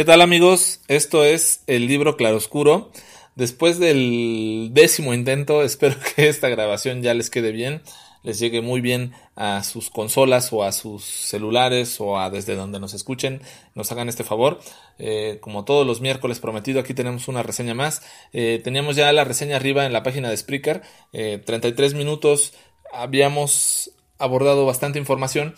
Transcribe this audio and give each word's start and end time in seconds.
¿Qué 0.00 0.06
tal 0.06 0.22
amigos? 0.22 0.80
Esto 0.88 1.26
es 1.26 1.62
el 1.66 1.86
libro 1.86 2.16
Claroscuro. 2.16 2.90
Después 3.34 3.78
del 3.78 4.70
décimo 4.72 5.12
intento, 5.12 5.62
espero 5.62 5.94
que 6.16 6.30
esta 6.30 6.48
grabación 6.48 7.02
ya 7.02 7.12
les 7.12 7.28
quede 7.28 7.52
bien, 7.52 7.82
les 8.22 8.38
llegue 8.38 8.62
muy 8.62 8.80
bien 8.80 9.12
a 9.36 9.62
sus 9.62 9.90
consolas 9.90 10.54
o 10.54 10.64
a 10.64 10.72
sus 10.72 11.04
celulares 11.04 12.00
o 12.00 12.18
a 12.18 12.30
desde 12.30 12.56
donde 12.56 12.80
nos 12.80 12.94
escuchen, 12.94 13.42
nos 13.74 13.92
hagan 13.92 14.08
este 14.08 14.24
favor. 14.24 14.60
Eh, 14.98 15.36
como 15.42 15.66
todos 15.66 15.86
los 15.86 16.00
miércoles 16.00 16.40
prometido, 16.40 16.80
aquí 16.80 16.94
tenemos 16.94 17.28
una 17.28 17.42
reseña 17.42 17.74
más. 17.74 18.00
Eh, 18.32 18.58
teníamos 18.64 18.96
ya 18.96 19.12
la 19.12 19.24
reseña 19.24 19.56
arriba 19.56 19.84
en 19.84 19.92
la 19.92 20.02
página 20.02 20.30
de 20.30 20.36
Spreaker, 20.38 20.80
33 21.12 21.92
eh, 21.92 21.94
minutos, 21.94 22.54
habíamos 22.90 23.92
abordado 24.16 24.64
bastante 24.64 24.98
información. 24.98 25.54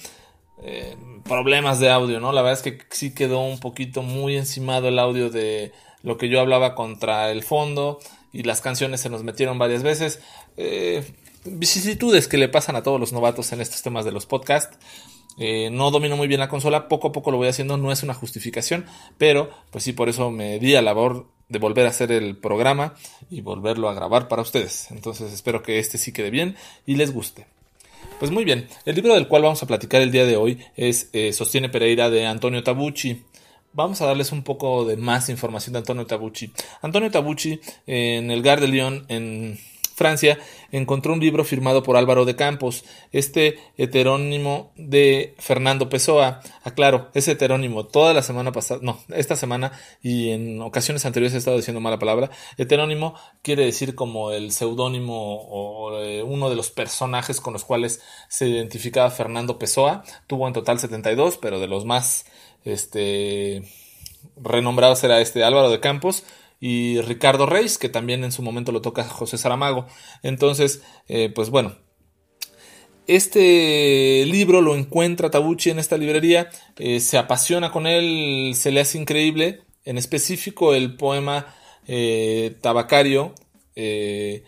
Problemas 1.24 1.80
de 1.80 1.90
audio, 1.90 2.20
¿no? 2.20 2.32
La 2.32 2.42
verdad 2.42 2.58
es 2.58 2.62
que 2.62 2.78
sí 2.90 3.14
quedó 3.14 3.40
un 3.40 3.60
poquito 3.60 4.02
muy 4.02 4.36
encimado 4.36 4.88
el 4.88 4.98
audio 4.98 5.30
de 5.30 5.72
lo 6.02 6.18
que 6.18 6.28
yo 6.28 6.40
hablaba 6.40 6.74
contra 6.74 7.30
el 7.30 7.42
fondo 7.42 8.00
y 8.32 8.42
las 8.42 8.60
canciones 8.60 9.00
se 9.00 9.10
nos 9.10 9.22
metieron 9.22 9.58
varias 9.58 9.82
veces. 9.82 10.20
Eh, 10.56 11.04
vicisitudes 11.44 12.28
que 12.28 12.38
le 12.38 12.48
pasan 12.48 12.76
a 12.76 12.82
todos 12.82 13.00
los 13.00 13.12
novatos 13.12 13.52
en 13.52 13.60
estos 13.60 13.82
temas 13.82 14.04
de 14.04 14.12
los 14.12 14.26
podcasts. 14.26 14.76
Eh, 15.38 15.70
no 15.70 15.90
domino 15.90 16.16
muy 16.16 16.28
bien 16.28 16.40
la 16.40 16.48
consola, 16.48 16.88
poco 16.88 17.08
a 17.08 17.12
poco 17.12 17.30
lo 17.30 17.38
voy 17.38 17.48
haciendo, 17.48 17.78
no 17.78 17.90
es 17.90 18.02
una 18.02 18.12
justificación, 18.12 18.84
pero 19.16 19.50
pues 19.70 19.82
sí, 19.84 19.92
por 19.92 20.10
eso 20.10 20.30
me 20.30 20.58
di 20.58 20.74
a 20.74 20.82
labor 20.82 21.26
de 21.48 21.58
volver 21.58 21.86
a 21.86 21.90
hacer 21.90 22.12
el 22.12 22.36
programa 22.36 22.94
y 23.30 23.40
volverlo 23.40 23.88
a 23.88 23.94
grabar 23.94 24.28
para 24.28 24.42
ustedes. 24.42 24.90
Entonces 24.90 25.32
espero 25.32 25.62
que 25.62 25.78
este 25.78 25.98
sí 25.98 26.12
quede 26.12 26.30
bien 26.30 26.56
y 26.86 26.96
les 26.96 27.12
guste. 27.12 27.46
Pues 28.22 28.30
muy 28.30 28.44
bien, 28.44 28.68
el 28.84 28.94
libro 28.94 29.14
del 29.14 29.26
cual 29.26 29.42
vamos 29.42 29.64
a 29.64 29.66
platicar 29.66 30.00
el 30.00 30.12
día 30.12 30.24
de 30.24 30.36
hoy 30.36 30.60
es 30.76 31.10
eh, 31.12 31.32
Sostiene 31.32 31.68
Pereira 31.68 32.08
de 32.08 32.24
Antonio 32.24 32.62
Tabucci 32.62 33.24
vamos 33.72 34.00
a 34.00 34.06
darles 34.06 34.30
un 34.30 34.42
poco 34.42 34.84
de 34.84 34.96
más 34.96 35.28
información 35.28 35.72
de 35.72 35.80
Antonio 35.80 36.06
Tabucci. 36.06 36.52
Antonio 36.82 37.10
Tabucci, 37.10 37.60
en 37.86 38.30
el 38.30 38.42
Gare 38.42 38.60
de 38.60 38.68
Lyon, 38.68 39.06
en 39.08 39.58
Francia, 39.94 40.38
encontró 40.70 41.12
un 41.12 41.20
libro 41.20 41.44
firmado 41.44 41.82
por 41.82 41.96
Álvaro 41.96 42.24
de 42.24 42.36
Campos, 42.36 42.84
este 43.12 43.58
heterónimo 43.76 44.72
de 44.76 45.34
Fernando 45.38 45.88
Pessoa. 45.88 46.40
Aclaro, 46.64 47.10
es 47.14 47.28
heterónimo. 47.28 47.86
Toda 47.86 48.14
la 48.14 48.22
semana 48.22 48.52
pasada, 48.52 48.80
no, 48.82 48.98
esta 49.08 49.36
semana 49.36 49.72
y 50.02 50.30
en 50.30 50.60
ocasiones 50.60 51.04
anteriores 51.04 51.34
he 51.34 51.38
estado 51.38 51.56
diciendo 51.56 51.80
mala 51.80 51.98
palabra. 51.98 52.30
Heterónimo 52.56 53.14
quiere 53.42 53.64
decir 53.64 53.94
como 53.94 54.32
el 54.32 54.52
seudónimo 54.52 55.42
o 55.42 56.00
eh, 56.00 56.22
uno 56.22 56.50
de 56.50 56.56
los 56.56 56.70
personajes 56.70 57.40
con 57.40 57.52
los 57.52 57.64
cuales 57.64 58.00
se 58.28 58.48
identificaba 58.48 59.10
Fernando 59.10 59.58
Pessoa. 59.58 60.04
Tuvo 60.26 60.46
en 60.46 60.54
total 60.54 60.78
72, 60.78 61.38
pero 61.38 61.60
de 61.60 61.68
los 61.68 61.84
más 61.84 62.24
este, 62.64 63.62
renombrado 64.36 64.96
será 64.96 65.20
este 65.20 65.44
Álvaro 65.44 65.70
de 65.70 65.80
Campos 65.80 66.24
y 66.64 67.00
Ricardo 67.00 67.44
Reis, 67.44 67.76
que 67.76 67.88
también 67.88 68.22
en 68.22 68.30
su 68.30 68.40
momento 68.40 68.70
lo 68.70 68.80
toca 68.80 69.02
José 69.02 69.36
Saramago. 69.36 69.88
Entonces, 70.22 70.80
eh, 71.08 71.28
pues 71.28 71.50
bueno, 71.50 71.74
este 73.08 74.24
libro 74.26 74.60
lo 74.60 74.76
encuentra 74.76 75.28
Tabucci 75.28 75.70
en 75.70 75.80
esta 75.80 75.96
librería, 75.96 76.50
eh, 76.78 77.00
se 77.00 77.18
apasiona 77.18 77.72
con 77.72 77.88
él, 77.88 78.52
se 78.54 78.70
le 78.70 78.78
hace 78.78 78.96
increíble, 78.96 79.62
en 79.84 79.98
específico 79.98 80.72
el 80.72 80.94
poema 80.96 81.52
eh, 81.88 82.56
Tabacario, 82.60 83.34
en 83.74 84.44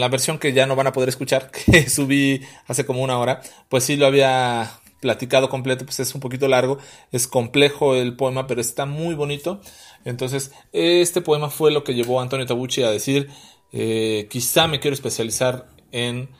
la 0.00 0.08
versión 0.08 0.38
que 0.38 0.52
ya 0.52 0.66
no 0.66 0.76
van 0.76 0.88
a 0.88 0.92
poder 0.92 1.08
escuchar, 1.08 1.50
que 1.72 1.88
subí 1.88 2.42
hace 2.66 2.84
como 2.84 3.02
una 3.02 3.18
hora, 3.18 3.40
pues 3.70 3.84
sí 3.84 3.96
lo 3.96 4.04
había 4.04 4.77
platicado 5.00 5.48
completo, 5.48 5.84
pues 5.84 6.00
es 6.00 6.14
un 6.14 6.20
poquito 6.20 6.48
largo, 6.48 6.78
es 7.12 7.26
complejo 7.26 7.94
el 7.94 8.16
poema, 8.16 8.46
pero 8.46 8.60
está 8.60 8.86
muy 8.86 9.14
bonito. 9.14 9.60
Entonces, 10.04 10.52
este 10.72 11.20
poema 11.20 11.50
fue 11.50 11.70
lo 11.70 11.84
que 11.84 11.94
llevó 11.94 12.20
a 12.20 12.22
Antonio 12.22 12.46
Tabucci 12.46 12.82
a 12.82 12.90
decir, 12.90 13.28
eh, 13.72 14.26
quizá 14.30 14.66
me 14.66 14.80
quiero 14.80 14.94
especializar 14.94 15.68
en 15.92 16.30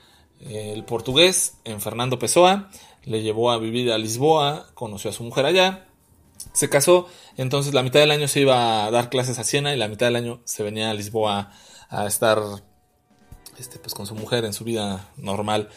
eh, 0.40 0.72
el 0.74 0.84
portugués, 0.84 1.58
en 1.64 1.80
Fernando 1.80 2.18
Pessoa, 2.18 2.70
le 3.04 3.22
llevó 3.22 3.50
a 3.50 3.58
vivir 3.58 3.92
a 3.92 3.98
Lisboa, 3.98 4.66
conoció 4.74 5.10
a 5.10 5.12
su 5.12 5.22
mujer 5.22 5.46
allá, 5.46 5.86
se 6.52 6.68
casó, 6.68 7.06
entonces 7.36 7.74
la 7.74 7.82
mitad 7.82 8.00
del 8.00 8.10
año 8.10 8.28
se 8.28 8.40
iba 8.40 8.86
a 8.86 8.90
dar 8.90 9.10
clases 9.10 9.38
a 9.38 9.44
Siena 9.44 9.74
y 9.74 9.78
la 9.78 9.88
mitad 9.88 10.06
del 10.06 10.16
año 10.16 10.40
se 10.44 10.62
venía 10.62 10.90
a 10.90 10.94
Lisboa 10.94 11.52
a 11.88 12.06
estar 12.06 12.40
este, 13.58 13.78
pues, 13.78 13.94
con 13.94 14.06
su 14.06 14.14
mujer 14.14 14.44
en 14.44 14.52
su 14.52 14.64
vida 14.64 15.10
normal 15.16 15.68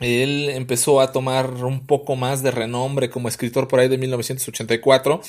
él 0.00 0.50
empezó 0.50 1.00
a 1.00 1.12
tomar 1.12 1.50
un 1.64 1.86
poco 1.86 2.16
más 2.16 2.42
de 2.42 2.50
renombre 2.50 3.10
como 3.10 3.28
escritor 3.28 3.68
por 3.68 3.80
ahí 3.80 3.88
de 3.88 3.98
1984 3.98 5.20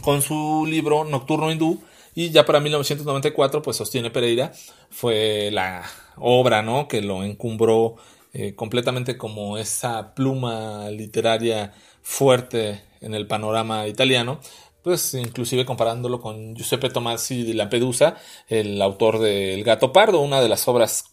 con 0.00 0.22
su 0.22 0.66
libro 0.66 1.04
Nocturno 1.04 1.50
Hindú 1.50 1.80
y 2.14 2.30
ya 2.30 2.44
para 2.44 2.60
1994 2.60 3.62
pues 3.62 3.76
Sostiene 3.76 4.10
Pereira 4.10 4.52
fue 4.90 5.50
la 5.52 5.84
obra 6.16 6.62
¿no? 6.62 6.88
que 6.88 7.00
lo 7.00 7.22
encumbró 7.22 7.96
eh, 8.32 8.54
completamente 8.54 9.16
como 9.16 9.58
esa 9.58 10.14
pluma 10.14 10.90
literaria 10.90 11.72
fuerte 12.02 12.82
en 13.00 13.14
el 13.14 13.26
panorama 13.26 13.86
italiano 13.86 14.40
pues 14.82 15.14
inclusive 15.14 15.64
comparándolo 15.64 16.20
con 16.20 16.54
Giuseppe 16.54 16.90
Tomasi 16.90 17.44
di 17.44 17.52
Lampedusa, 17.52 18.16
el 18.48 18.80
autor 18.80 19.18
de 19.18 19.54
El 19.54 19.64
gato 19.64 19.92
pardo, 19.92 20.20
una 20.20 20.40
de 20.40 20.48
las 20.48 20.66
obras 20.68 21.04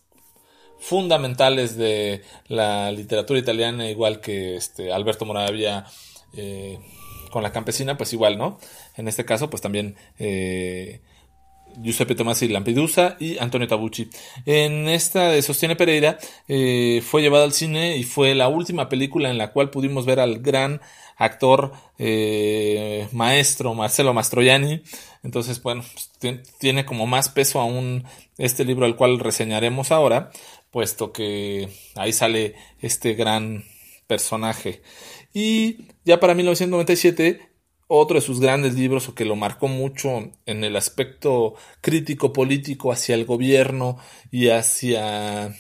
fundamentales 0.80 1.78
de 1.78 2.22
la 2.48 2.92
literatura 2.92 3.40
italiana, 3.40 3.90
igual 3.90 4.20
que 4.22 4.56
este 4.56 4.92
Alberto 4.92 5.26
Moravia 5.26 5.86
eh, 6.34 6.80
con 7.32 7.44
la 7.44 7.52
campesina, 7.52 7.98
pues 7.98 8.14
igual, 8.14 8.38
¿no? 8.38 8.60
En 8.96 9.08
este 9.08 9.26
caso, 9.26 9.50
pues 9.50 9.62
también 9.62 9.96
eh, 10.18 11.02
Giuseppe 11.82 12.16
Tomasi 12.16 12.48
Lampedusa 12.48 13.18
y 13.20 13.38
Antonio 13.38 13.68
Tabucci. 13.68 14.10
En 14.46 14.88
esta 14.88 15.30
de 15.30 15.42
Sostiene 15.42 15.76
Pereira 15.76 16.18
eh, 16.48 17.02
fue 17.06 17.22
llevada 17.22 17.44
al 17.44 17.54
cine 17.54 17.98
y 17.98 18.04
fue 18.04 18.36
la 18.36 18.48
última 18.48 18.90
película 18.90 19.30
en 19.30 19.38
la 19.38 19.52
cual 19.52 19.70
pudimos 19.70 20.06
ver 20.06 20.20
al 20.20 20.40
gran 20.40 20.82
actor 21.18 21.72
eh, 21.98 23.08
maestro 23.12 23.74
Marcelo 23.74 24.14
Mastroianni. 24.14 24.82
Entonces, 25.24 25.62
bueno, 25.62 25.84
tiene 26.60 26.86
como 26.86 27.08
más 27.08 27.30
peso 27.30 27.60
aún 27.60 28.04
este 28.38 28.66
libro 28.66 28.86
al 28.86 28.96
cual 28.96 29.20
reseñaremos 29.20 29.92
ahora 29.92 30.32
puesto 30.72 31.12
que 31.12 31.70
ahí 31.96 32.14
sale 32.14 32.56
este 32.80 33.14
gran 33.14 33.64
personaje. 34.06 34.82
Y 35.34 35.88
ya 36.06 36.20
para 36.20 36.36
1997, 36.36 37.50
otro 37.88 38.16
de 38.16 38.22
sus 38.22 38.40
grandes 38.40 38.76
libros, 38.76 39.10
o 39.10 39.16
que 39.16 39.26
lo 39.26 39.36
marcó 39.36 39.68
mucho 39.68 40.32
en 40.46 40.64
el 40.64 40.76
aspecto 40.76 41.56
crítico 41.82 42.34
político 42.34 42.92
hacia 42.92 43.16
el 43.16 43.26
gobierno 43.26 43.98
y 44.32 44.50
hacia 44.50 45.56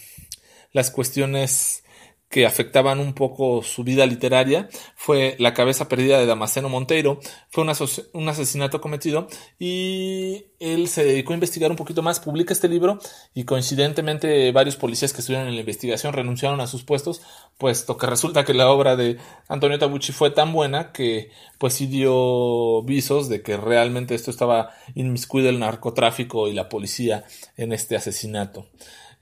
las 0.73 0.91
cuestiones 0.91 1.83
que 2.29 2.45
afectaban 2.45 2.99
un 2.99 3.13
poco 3.13 3.63
su 3.63 3.83
vida 3.83 4.05
literaria 4.05 4.67
fue 4.95 5.35
La 5.39 5.53
cabeza 5.53 5.87
perdida 5.87 6.19
de 6.19 6.25
Damasceno 6.25 6.67
Monteiro. 6.67 7.19
Fue 7.49 7.63
un, 7.63 8.29
asesinato 8.29 8.81
cometido 8.81 9.27
y 9.57 10.47
él 10.59 10.89
se 10.89 11.05
dedicó 11.05 11.31
a 11.31 11.35
investigar 11.35 11.71
un 11.71 11.77
poquito 11.77 12.01
más, 12.01 12.19
publica 12.19 12.53
este 12.53 12.67
libro 12.67 12.99
y 13.33 13.45
coincidentemente 13.45 14.51
varios 14.51 14.75
policías 14.75 15.13
que 15.13 15.21
estuvieron 15.21 15.47
en 15.47 15.55
la 15.55 15.61
investigación 15.61 16.13
renunciaron 16.13 16.59
a 16.59 16.67
sus 16.67 16.83
puestos, 16.83 17.21
puesto 17.57 17.97
que 17.97 18.07
resulta 18.07 18.43
que 18.43 18.53
la 18.53 18.69
obra 18.69 18.97
de 18.97 19.17
Antonio 19.47 19.79
Tabucci 19.79 20.11
fue 20.11 20.31
tan 20.31 20.51
buena 20.51 20.91
que 20.91 21.31
pues 21.57 21.75
sí 21.75 21.87
dio 21.87 22.81
visos 22.83 23.29
de 23.29 23.41
que 23.41 23.55
realmente 23.55 24.15
esto 24.15 24.31
estaba 24.31 24.71
inmiscuido 24.95 25.49
el 25.49 25.59
narcotráfico 25.59 26.49
y 26.49 26.53
la 26.53 26.67
policía 26.67 27.23
en 27.55 27.71
este 27.71 27.95
asesinato. 27.95 28.67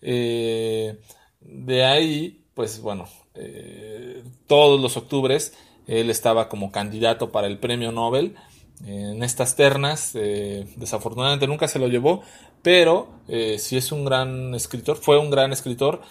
Eh, 0.02 1.00
de 1.42 1.86
ahí 1.86 2.45
pues 2.56 2.82
bueno, 2.82 3.08
eh, 3.36 4.24
todos 4.48 4.82
los 4.82 4.98
octubres 4.98 5.54
él 5.88 6.10
estaba 6.10 6.50
como 6.50 6.72
candidato 6.72 7.32
para 7.32 7.46
el 7.46 7.60
premio 7.60 7.92
Nobel 7.92 8.36
en 8.84 9.24
estas 9.24 9.56
ternas. 9.56 10.14
Eh, 10.16 10.66
desafortunadamente 10.78 11.46
nunca 11.46 11.68
se 11.68 11.78
lo 11.78 11.88
llevó, 11.88 12.24
pero 12.64 13.10
eh, 13.28 13.60
si 13.60 13.78
es 13.78 13.92
un 13.92 14.04
gran 14.06 14.56
escritor, 14.56 14.98
fue 14.98 15.20
un 15.20 15.30
gran 15.30 15.52
escritor. 15.52 16.02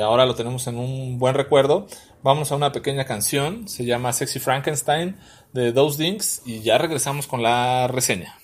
ahora 0.00 0.24
lo 0.24 0.34
tenemos 0.34 0.66
en 0.68 0.76
un 0.78 1.18
buen 1.18 1.34
recuerdo. 1.34 1.86
Vamos 2.22 2.52
a 2.52 2.56
una 2.56 2.70
pequeña 2.70 3.06
canción, 3.06 3.66
se 3.66 3.84
llama 3.84 4.12
Sexy 4.12 4.38
Frankenstein 4.38 5.16
de 5.52 5.72
Those 5.72 6.02
Dings 6.02 6.42
y 6.46 6.60
ya 6.60 6.78
regresamos 6.78 7.26
con 7.26 7.42
la 7.42 7.88
reseña. 7.88 8.43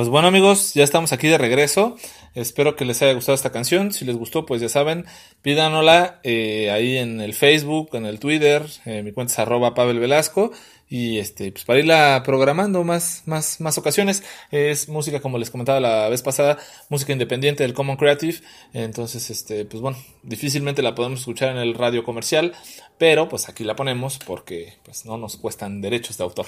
Pues 0.00 0.08
bueno 0.08 0.28
amigos, 0.28 0.72
ya 0.72 0.82
estamos 0.82 1.12
aquí 1.12 1.28
de 1.28 1.36
regreso. 1.36 1.94
Espero 2.34 2.74
que 2.74 2.86
les 2.86 3.02
haya 3.02 3.12
gustado 3.12 3.34
esta 3.36 3.52
canción. 3.52 3.92
Si 3.92 4.06
les 4.06 4.16
gustó, 4.16 4.46
pues 4.46 4.62
ya 4.62 4.70
saben, 4.70 5.04
pídanosla 5.42 6.20
eh, 6.22 6.70
ahí 6.70 6.96
en 6.96 7.20
el 7.20 7.34
Facebook, 7.34 7.90
en 7.92 8.06
el 8.06 8.18
Twitter. 8.18 8.64
Eh, 8.86 9.02
mi 9.02 9.12
cuenta 9.12 9.34
es 9.34 9.38
arroba 9.38 9.74
Pavel 9.74 9.98
Velasco. 9.98 10.52
Y 10.92 11.18
este, 11.18 11.52
pues 11.52 11.64
para 11.64 11.78
irla 11.78 12.20
programando 12.24 12.82
más, 12.82 13.22
más, 13.24 13.60
más 13.60 13.78
ocasiones. 13.78 14.24
Es 14.50 14.88
música, 14.88 15.20
como 15.20 15.38
les 15.38 15.48
comentaba 15.48 15.78
la 15.78 16.08
vez 16.08 16.20
pasada, 16.20 16.58
música 16.88 17.12
independiente 17.12 17.62
del 17.62 17.74
Common 17.74 17.96
Creative. 17.96 18.40
Entonces, 18.72 19.30
este, 19.30 19.64
pues 19.64 19.80
bueno, 19.80 19.96
difícilmente 20.24 20.82
la 20.82 20.96
podemos 20.96 21.20
escuchar 21.20 21.50
en 21.50 21.58
el 21.58 21.74
radio 21.74 22.02
comercial. 22.02 22.54
Pero 22.98 23.28
pues 23.28 23.48
aquí 23.48 23.62
la 23.62 23.76
ponemos 23.76 24.18
porque 24.18 24.74
pues 24.82 25.06
no 25.06 25.16
nos 25.16 25.36
cuestan 25.36 25.80
derechos 25.80 26.18
de 26.18 26.24
autor. 26.24 26.46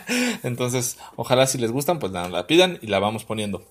Entonces, 0.42 0.98
ojalá 1.14 1.46
si 1.46 1.58
les 1.58 1.70
gustan, 1.70 2.00
pues 2.00 2.12
la 2.12 2.46
pidan 2.48 2.80
y 2.82 2.88
la 2.88 2.98
vamos 2.98 3.24
poniendo. 3.24 3.64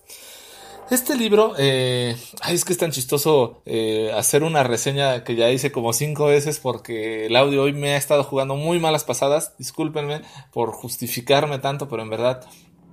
Este 0.89 1.15
libro, 1.15 1.53
eh, 1.57 2.15
ay, 2.41 2.56
es 2.56 2.65
que 2.65 2.74
es 2.74 2.77
tan 2.77 2.91
chistoso 2.91 3.62
eh, 3.65 4.12
hacer 4.15 4.44
una 4.44 4.63
reseña 4.63 5.24
que 5.24 5.35
ya 5.35 5.50
hice 5.50 5.71
como 5.71 5.94
cinco 5.94 6.25
veces 6.25 6.59
porque 6.59 7.25
el 7.25 7.35
audio 7.35 7.63
hoy 7.63 7.74
me 7.74 7.94
ha 7.94 7.97
estado 7.97 8.24
jugando 8.24 8.56
muy 8.56 8.80
malas 8.80 9.03
pasadas. 9.03 9.56
Discúlpenme 9.57 10.21
por 10.51 10.71
justificarme 10.71 11.59
tanto, 11.59 11.88
pero 11.88 12.03
en 12.03 12.09
verdad 12.09 12.45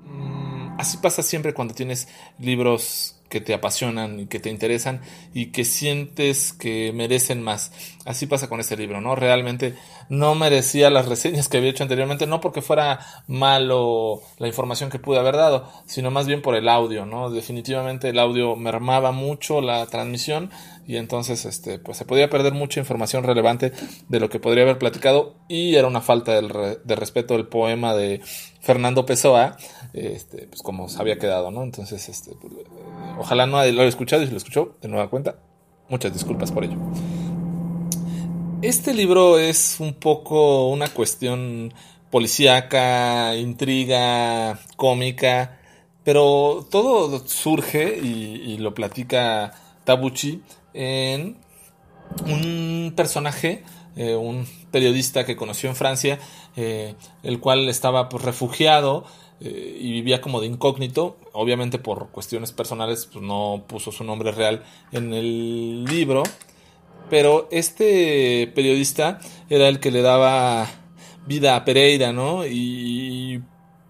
mmm, 0.04 0.76
así 0.78 0.98
pasa 0.98 1.22
siempre 1.22 1.52
cuando 1.52 1.75
tienes 1.75 2.08
libros 2.38 3.19
que 3.31 3.41
te 3.41 3.55
apasionan 3.55 4.21
y 4.21 4.27
que 4.27 4.41
te 4.41 4.50
interesan 4.50 5.00
y 5.32 5.47
que 5.47 5.65
sientes 5.65 6.53
que 6.53 6.93
merecen 6.93 7.43
más. 7.43 7.73
Así 8.05 8.27
pasa 8.27 8.49
con 8.49 8.59
este 8.59 8.77
libro, 8.77 9.00
¿no? 9.00 9.15
Realmente 9.15 9.77
no 10.09 10.35
merecía 10.35 10.91
las 10.91 11.06
reseñas 11.06 11.49
que 11.49 11.59
había 11.59 11.71
hecho 11.71 11.85
anteriormente, 11.85 12.27
no 12.27 12.41
porque 12.41 12.61
fuera 12.61 12.99
malo 13.29 14.21
la 14.38 14.49
información 14.49 14.91
que 14.91 14.99
pude 14.99 15.21
haber 15.21 15.37
dado, 15.37 15.71
sino 15.87 16.11
más 16.11 16.27
bien 16.27 16.43
por 16.43 16.56
el 16.56 16.69
audio, 16.69 17.06
¿no? 17.06 17.31
Definitivamente 17.31 18.09
el 18.09 18.19
audio 18.19 18.56
mermaba 18.56 19.12
mucho 19.12 19.61
la 19.61 19.87
transmisión 19.87 20.50
y 20.87 20.97
entonces 20.97 21.44
este 21.44 21.79
pues 21.79 21.99
se 21.99 22.05
podía 22.05 22.29
perder 22.29 22.53
mucha 22.53 22.81
información 22.81 23.23
relevante 23.23 23.73
de 24.09 24.21
lo 24.21 24.29
que 24.29 24.41
podría 24.41 24.65
haber 24.65 24.79
platicado 24.79 25.37
y 25.47 25.76
era 25.76 25.87
una 25.87 26.00
falta 26.00 26.41
de, 26.41 26.81
de 26.83 26.97
respeto 26.97 27.35
del 27.35 27.47
poema 27.47 27.94
de 27.94 28.21
Fernando 28.61 29.06
Pessoa, 29.06 29.56
este, 29.94 30.47
pues 30.47 30.61
como 30.62 30.88
se 30.88 31.00
había 31.00 31.19
quedado, 31.19 31.50
¿no? 31.50 31.62
Entonces, 31.62 32.09
este, 32.09 32.33
pues, 32.41 32.53
ojalá 33.20 33.46
no 33.46 33.58
lo 33.58 33.81
haya 33.81 33.84
escuchado 33.84 34.22
y 34.22 34.26
si 34.26 34.32
lo 34.32 34.38
escuchó 34.38 34.76
de 34.81 34.88
nueva 34.88 35.11
cuenta, 35.11 35.37
muchas 35.88 36.12
disculpas 36.12 36.50
por 36.50 36.64
ello. 36.64 36.76
Este 38.62 38.94
libro 38.94 39.38
es 39.38 39.76
un 39.78 39.94
poco 39.94 40.69
una 40.69 40.88
cuestión 40.88 41.72
policíaca, 42.11 43.37
intriga, 43.37 44.58
cómica, 44.76 45.58
pero 46.02 46.67
todo 46.70 47.26
surge 47.26 47.99
y, 47.99 48.56
lo 48.58 48.75
platica 48.75 49.52
Tabuchi 49.84 50.43
en 50.75 51.37
un 52.26 52.92
personaje, 52.97 53.64
eh, 53.97 54.14
un 54.16 54.47
periodista 54.71 55.25
que 55.25 55.37
conoció 55.37 55.68
en 55.71 55.76
Francia, 55.76 56.18
eh, 56.56 56.95
el 57.23 57.38
cual 57.38 57.68
estaba 57.68 58.09
pues, 58.09 58.25
refugiado 58.25 59.04
eh, 59.40 59.78
y 59.80 59.92
vivía 59.92 60.20
como 60.20 60.40
de 60.40 60.47
incógnito. 60.47 61.18
Obviamente 61.32 61.78
por 61.78 62.11
cuestiones 62.11 62.52
personales 62.52 63.06
pues, 63.12 63.25
no 63.25 63.64
puso 63.66 63.92
su 63.92 64.04
nombre 64.04 64.32
real 64.32 64.62
en 64.92 65.12
el 65.12 65.85
libro. 65.85 66.23
Pero 67.09 67.49
este 67.50 68.50
periodista 68.54 69.18
era 69.49 69.68
el 69.68 69.80
que 69.80 69.90
le 69.90 70.02
daba 70.02 70.68
vida 71.26 71.56
a 71.56 71.64
Pereira, 71.64 72.12
¿no? 72.12 72.47
Y 72.47 73.42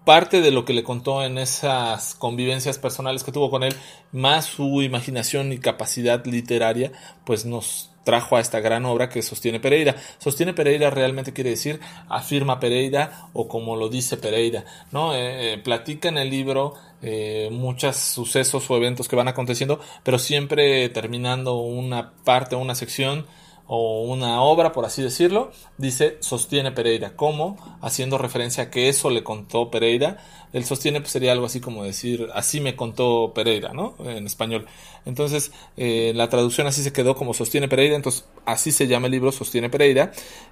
parte 0.05 0.41
de 0.41 0.51
lo 0.51 0.65
que 0.65 0.73
le 0.73 0.83
contó 0.83 1.23
en 1.23 1.37
esas 1.37 2.15
convivencias 2.15 2.79
personales 2.79 3.23
que 3.23 3.31
tuvo 3.31 3.51
con 3.51 3.63
él, 3.63 3.75
más 4.11 4.45
su 4.45 4.81
imaginación 4.81 5.53
y 5.53 5.59
capacidad 5.59 6.25
literaria, 6.25 6.91
pues 7.25 7.45
nos 7.45 7.90
trajo 8.03 8.35
a 8.35 8.39
esta 8.39 8.59
gran 8.59 8.85
obra 8.85 9.09
que 9.09 9.21
sostiene 9.21 9.59
Pereira. 9.59 9.95
Sostiene 10.17 10.53
Pereira 10.53 10.89
realmente 10.89 11.33
quiere 11.33 11.51
decir 11.51 11.79
afirma 12.09 12.59
Pereira 12.59 13.29
o 13.33 13.47
como 13.47 13.75
lo 13.75 13.89
dice 13.89 14.17
Pereira, 14.17 14.65
¿no? 14.91 15.13
Eh, 15.15 15.53
eh, 15.53 15.57
platica 15.57 16.09
en 16.09 16.17
el 16.17 16.29
libro 16.29 16.73
eh, 17.01 17.49
muchos 17.51 17.95
sucesos 17.97 18.69
o 18.69 18.77
eventos 18.77 19.07
que 19.07 19.15
van 19.15 19.27
aconteciendo, 19.27 19.79
pero 20.03 20.19
siempre 20.19 20.87
terminando 20.89 21.55
una 21.55 22.13
parte 22.23 22.55
o 22.55 22.59
una 22.59 22.75
sección 22.75 23.25
o 23.67 24.03
una 24.03 24.41
obra, 24.41 24.71
por 24.71 24.85
así 24.85 25.01
decirlo, 25.01 25.51
dice 25.77 26.17
sostiene 26.19 26.71
Pereira. 26.71 27.15
¿Cómo? 27.15 27.57
Haciendo 27.81 28.17
referencia 28.17 28.63
a 28.63 28.69
que 28.69 28.89
eso 28.89 29.09
le 29.09 29.23
contó 29.23 29.71
Pereira. 29.71 30.17
El 30.53 30.65
sostiene 30.65 30.99
pues, 30.99 31.11
sería 31.11 31.31
algo 31.31 31.45
así 31.45 31.61
como 31.61 31.83
decir, 31.83 32.27
así 32.33 32.59
me 32.59 32.75
contó 32.75 33.31
Pereira, 33.33 33.71
¿no? 33.73 33.95
En 34.03 34.25
español. 34.25 34.65
Entonces, 35.05 35.51
eh, 35.77 36.11
la 36.15 36.27
traducción 36.27 36.67
así 36.67 36.83
se 36.83 36.91
quedó 36.91 37.15
como 37.15 37.33
sostiene 37.33 37.69
Pereira, 37.69 37.95
entonces 37.95 38.25
así 38.45 38.71
se 38.71 38.87
llama 38.87 39.07
el 39.07 39.13
libro, 39.13 39.31
sostiene 39.31 39.69
Pereira. 39.69 40.11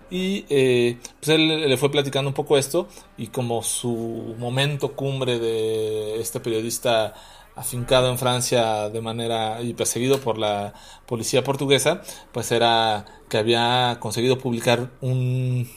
Y 0.10 0.46
eh, 0.50 0.98
pues 1.20 1.30
él 1.30 1.70
le 1.70 1.78
fue 1.78 1.92
platicando 1.92 2.30
un 2.30 2.34
poco 2.34 2.58
esto 2.58 2.88
y 3.18 3.28
como 3.28 3.62
su 3.64 4.36
momento 4.40 4.94
cumbre 4.94 5.40
de 5.40 6.22
este 6.22 6.40
periodista 6.40 7.14
afincado 7.60 8.10
en 8.10 8.18
Francia 8.18 8.90
de 8.90 9.02
manera 9.02 9.62
y 9.62 9.74
perseguido 9.74 10.20
por 10.20 10.38
la 10.38 10.74
policía 11.06 11.44
portuguesa, 11.44 12.02
pues 12.32 12.52
era 12.52 13.06
que 13.28 13.38
había 13.38 13.98
conseguido 14.00 14.38
publicar 14.38 14.90
un, 15.02 15.70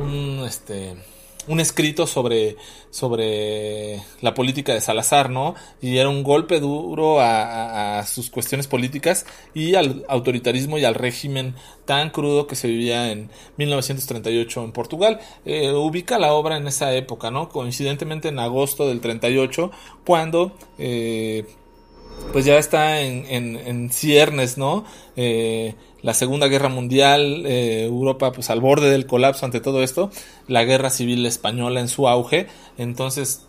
un 0.00 0.44
este 0.46 0.96
un 1.48 1.60
escrito 1.60 2.06
sobre, 2.06 2.56
sobre 2.90 4.02
la 4.20 4.34
política 4.34 4.74
de 4.74 4.80
Salazar, 4.80 5.30
¿no? 5.30 5.54
Y 5.80 5.98
era 5.98 6.08
un 6.08 6.22
golpe 6.22 6.60
duro 6.60 7.18
a, 7.20 8.04
sus 8.06 8.30
cuestiones 8.30 8.66
políticas 8.66 9.26
y 9.54 9.74
al 9.74 10.04
autoritarismo 10.08 10.78
y 10.78 10.84
al 10.84 10.94
régimen 10.94 11.54
tan 11.84 12.10
crudo 12.10 12.46
que 12.46 12.56
se 12.56 12.68
vivía 12.68 13.10
en 13.10 13.30
1938 13.56 14.64
en 14.64 14.72
Portugal. 14.72 15.20
Eh, 15.44 15.72
ubica 15.72 16.18
la 16.18 16.32
obra 16.32 16.56
en 16.56 16.66
esa 16.66 16.94
época, 16.94 17.30
¿no? 17.30 17.48
Coincidentemente 17.48 18.28
en 18.28 18.38
agosto 18.38 18.88
del 18.88 19.00
38, 19.00 19.70
cuando... 20.04 20.52
Eh, 20.78 21.44
pues 22.32 22.44
ya 22.44 22.58
está 22.58 23.02
en, 23.02 23.26
en, 23.28 23.56
en 23.56 23.90
ciernes, 23.92 24.58
¿no? 24.58 24.84
Eh, 25.16 25.74
la 26.06 26.14
Segunda 26.14 26.46
Guerra 26.46 26.68
Mundial, 26.68 27.44
eh, 27.46 27.82
Europa 27.82 28.30
pues 28.30 28.48
al 28.48 28.60
borde 28.60 28.88
del 28.88 29.06
colapso 29.06 29.44
ante 29.44 29.58
todo 29.58 29.82
esto, 29.82 30.12
la 30.46 30.62
Guerra 30.62 30.88
Civil 30.88 31.26
Española 31.26 31.80
en 31.80 31.88
su 31.88 32.06
auge, 32.06 32.46
entonces 32.78 33.42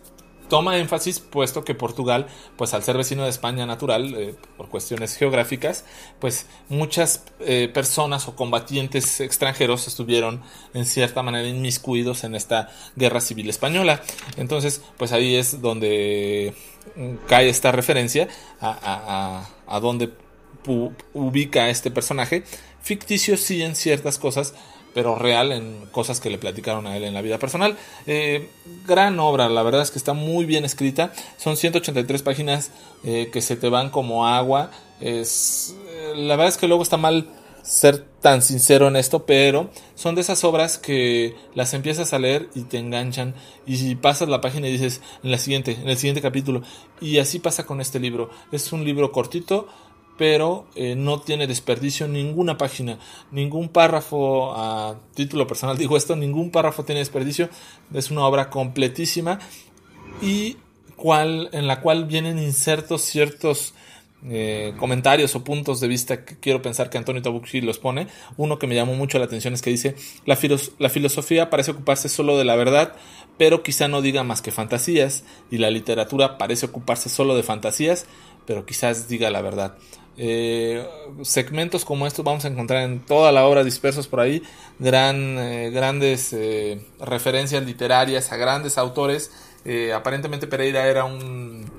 toma 0.48 0.76
énfasis 0.78 1.20
puesto 1.20 1.62
que 1.62 1.76
Portugal, 1.76 2.26
pues 2.56 2.74
al 2.74 2.82
ser 2.82 2.96
vecino 2.96 3.22
de 3.22 3.30
España 3.30 3.64
natural, 3.64 4.12
eh, 4.16 4.34
por 4.56 4.68
cuestiones 4.70 5.14
geográficas, 5.14 5.84
pues 6.18 6.46
muchas 6.68 7.22
eh, 7.38 7.70
personas 7.72 8.26
o 8.26 8.34
combatientes 8.34 9.20
extranjeros 9.20 9.86
estuvieron 9.86 10.42
en 10.74 10.84
cierta 10.84 11.22
manera 11.22 11.46
inmiscuidos 11.46 12.24
en 12.24 12.34
esta 12.34 12.70
guerra 12.96 13.20
civil 13.20 13.48
española. 13.48 14.02
Entonces, 14.36 14.82
pues 14.96 15.12
ahí 15.12 15.36
es 15.36 15.62
donde 15.62 16.54
mm, 16.96 17.26
cae 17.28 17.50
esta 17.50 17.70
referencia 17.70 18.26
a, 18.60 18.70
a, 18.70 19.42
a, 19.42 19.76
a 19.76 19.78
donde 19.78 20.10
ubica 20.66 21.64
a 21.64 21.70
este 21.70 21.90
personaje, 21.90 22.44
ficticio 22.82 23.36
sí 23.36 23.62
en 23.62 23.74
ciertas 23.74 24.18
cosas, 24.18 24.54
pero 24.94 25.14
real 25.14 25.52
en 25.52 25.86
cosas 25.92 26.20
que 26.20 26.30
le 26.30 26.38
platicaron 26.38 26.86
a 26.86 26.96
él 26.96 27.04
en 27.04 27.14
la 27.14 27.22
vida 27.22 27.38
personal. 27.38 27.76
Eh, 28.06 28.50
gran 28.86 29.20
obra, 29.20 29.48
la 29.48 29.62
verdad 29.62 29.82
es 29.82 29.90
que 29.90 29.98
está 29.98 30.12
muy 30.12 30.44
bien 30.44 30.64
escrita. 30.64 31.12
Son 31.36 31.56
183 31.56 32.22
páginas 32.22 32.70
eh, 33.04 33.30
que 33.32 33.40
se 33.40 33.56
te 33.56 33.68
van 33.68 33.90
como 33.90 34.26
agua. 34.26 34.70
Es, 35.00 35.76
eh, 35.88 36.14
la 36.16 36.36
verdad 36.36 36.48
es 36.48 36.56
que 36.56 36.68
luego 36.68 36.82
está 36.82 36.96
mal 36.96 37.28
ser 37.62 37.98
tan 38.20 38.40
sincero 38.40 38.88
en 38.88 38.96
esto, 38.96 39.26
pero 39.26 39.70
son 39.94 40.14
de 40.14 40.22
esas 40.22 40.42
obras 40.42 40.78
que 40.78 41.36
las 41.54 41.74
empiezas 41.74 42.12
a 42.12 42.18
leer 42.18 42.48
y 42.54 42.62
te 42.62 42.78
enganchan 42.78 43.34
y 43.66 43.94
pasas 43.96 44.28
la 44.28 44.40
página 44.40 44.68
y 44.68 44.72
dices 44.72 45.02
en 45.22 45.30
la 45.30 45.38
siguiente, 45.38 45.72
en 45.72 45.88
el 45.88 45.98
siguiente 45.98 46.22
capítulo 46.22 46.62
y 47.00 47.18
así 47.18 47.38
pasa 47.38 47.66
con 47.66 47.80
este 47.80 48.00
libro. 48.00 48.30
Es 48.52 48.72
un 48.72 48.84
libro 48.84 49.12
cortito, 49.12 49.68
pero 50.18 50.66
eh, 50.74 50.96
no 50.96 51.20
tiene 51.20 51.46
desperdicio 51.46 52.08
ninguna 52.08 52.58
página, 52.58 52.98
ningún 53.30 53.68
párrafo, 53.70 54.52
a 54.54 54.98
título 55.14 55.46
personal 55.46 55.78
digo 55.78 55.96
esto, 55.96 56.16
ningún 56.16 56.50
párrafo 56.50 56.84
tiene 56.84 56.98
desperdicio, 56.98 57.48
es 57.94 58.10
una 58.10 58.26
obra 58.26 58.50
completísima 58.50 59.38
y 60.20 60.56
cual, 60.96 61.48
en 61.52 61.68
la 61.68 61.80
cual 61.80 62.04
vienen 62.04 62.38
insertos 62.38 63.02
ciertos 63.02 63.74
eh, 64.28 64.74
comentarios 64.78 65.36
o 65.36 65.44
puntos 65.44 65.78
de 65.78 65.86
vista 65.86 66.24
que 66.24 66.36
quiero 66.40 66.60
pensar 66.60 66.90
que 66.90 66.98
Antonio 66.98 67.22
Tabucchi 67.22 67.60
los 67.60 67.78
pone. 67.78 68.08
Uno 68.36 68.58
que 68.58 68.66
me 68.66 68.74
llamó 68.74 68.94
mucho 68.94 69.18
la 69.20 69.26
atención 69.26 69.54
es 69.54 69.62
que 69.62 69.70
dice, 69.70 69.94
la, 70.26 70.36
la 70.78 70.88
filosofía 70.88 71.50
parece 71.50 71.70
ocuparse 71.70 72.08
solo 72.08 72.36
de 72.36 72.44
la 72.44 72.56
verdad, 72.56 72.96
pero 73.36 73.62
quizá 73.62 73.86
no 73.86 74.02
diga 74.02 74.24
más 74.24 74.42
que 74.42 74.50
fantasías, 74.50 75.22
y 75.52 75.58
la 75.58 75.70
literatura 75.70 76.36
parece 76.36 76.66
ocuparse 76.66 77.08
solo 77.08 77.36
de 77.36 77.44
fantasías, 77.44 78.06
pero 78.44 78.66
quizás 78.66 79.08
diga 79.08 79.30
la 79.30 79.40
verdad. 79.40 79.78
Eh, 80.20 80.84
segmentos 81.22 81.84
como 81.84 82.04
estos 82.04 82.24
vamos 82.24 82.44
a 82.44 82.48
encontrar 82.48 82.82
en 82.82 82.98
toda 82.98 83.30
la 83.30 83.46
obra 83.46 83.62
dispersos 83.62 84.08
por 84.08 84.18
ahí, 84.18 84.42
gran, 84.80 85.38
eh, 85.38 85.70
grandes 85.70 86.32
eh, 86.32 86.84
referencias 86.98 87.64
literarias 87.64 88.32
a 88.32 88.36
grandes 88.36 88.78
autores 88.78 89.30
aparentemente 89.94 90.46
Pereira 90.46 90.86
era 90.86 91.04
un... 91.04 91.70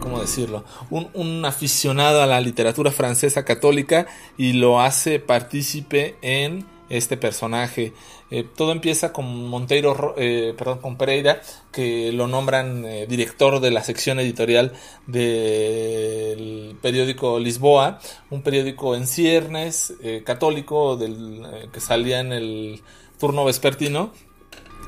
¿Cómo 0.00 0.18
decirlo? 0.18 0.64
Un, 0.88 1.10
un, 1.12 1.44
aficionado 1.44 2.22
a 2.22 2.26
la 2.26 2.40
literatura 2.40 2.90
francesa 2.90 3.44
católica 3.44 4.06
y 4.38 4.54
lo 4.54 4.80
hace 4.80 5.18
partícipe 5.20 6.16
en 6.22 6.64
este 6.88 7.18
personaje. 7.18 7.92
Eh, 8.30 8.44
todo 8.54 8.72
empieza 8.72 9.12
con 9.12 9.48
Monteiro, 9.48 10.14
eh, 10.16 10.54
perdón, 10.56 10.78
con 10.78 10.96
Pereira, 10.96 11.40
que 11.72 12.12
lo 12.12 12.26
nombran 12.26 12.84
eh, 12.84 13.06
director 13.08 13.60
de 13.60 13.70
la 13.70 13.82
sección 13.82 14.20
editorial 14.20 14.72
del 15.06 16.76
periódico 16.80 17.38
Lisboa, 17.38 18.00
un 18.30 18.42
periódico 18.42 18.94
en 18.94 19.06
ciernes, 19.06 19.94
católico, 20.24 20.96
del, 20.96 21.46
que 21.72 21.80
salía 21.80 22.20
en 22.20 22.32
el 22.32 22.82
turno 23.18 23.44
vespertino. 23.44 24.12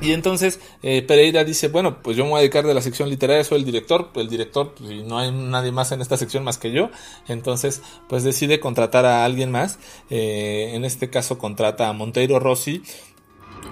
Y 0.00 0.12
entonces 0.12 0.58
eh, 0.82 1.02
Pereira 1.02 1.44
dice, 1.44 1.68
bueno, 1.68 2.02
pues 2.02 2.16
yo 2.16 2.24
me 2.24 2.30
voy 2.30 2.38
a 2.38 2.40
dedicar 2.40 2.66
de 2.66 2.74
la 2.74 2.80
sección 2.80 3.08
literaria, 3.08 3.44
soy 3.44 3.58
el 3.58 3.64
director, 3.64 4.10
el 4.16 4.28
director, 4.28 4.74
pues, 4.76 4.90
y 4.90 5.02
no 5.02 5.18
hay 5.18 5.30
nadie 5.30 5.70
más 5.70 5.92
en 5.92 6.00
esta 6.00 6.16
sección 6.16 6.42
más 6.42 6.58
que 6.58 6.72
yo, 6.72 6.90
entonces 7.28 7.82
pues 8.08 8.24
decide 8.24 8.58
contratar 8.58 9.06
a 9.06 9.24
alguien 9.24 9.52
más, 9.52 9.78
eh, 10.10 10.72
en 10.74 10.84
este 10.84 11.08
caso 11.08 11.38
contrata 11.38 11.88
a 11.88 11.92
Monteiro 11.92 12.40
Rossi, 12.40 12.82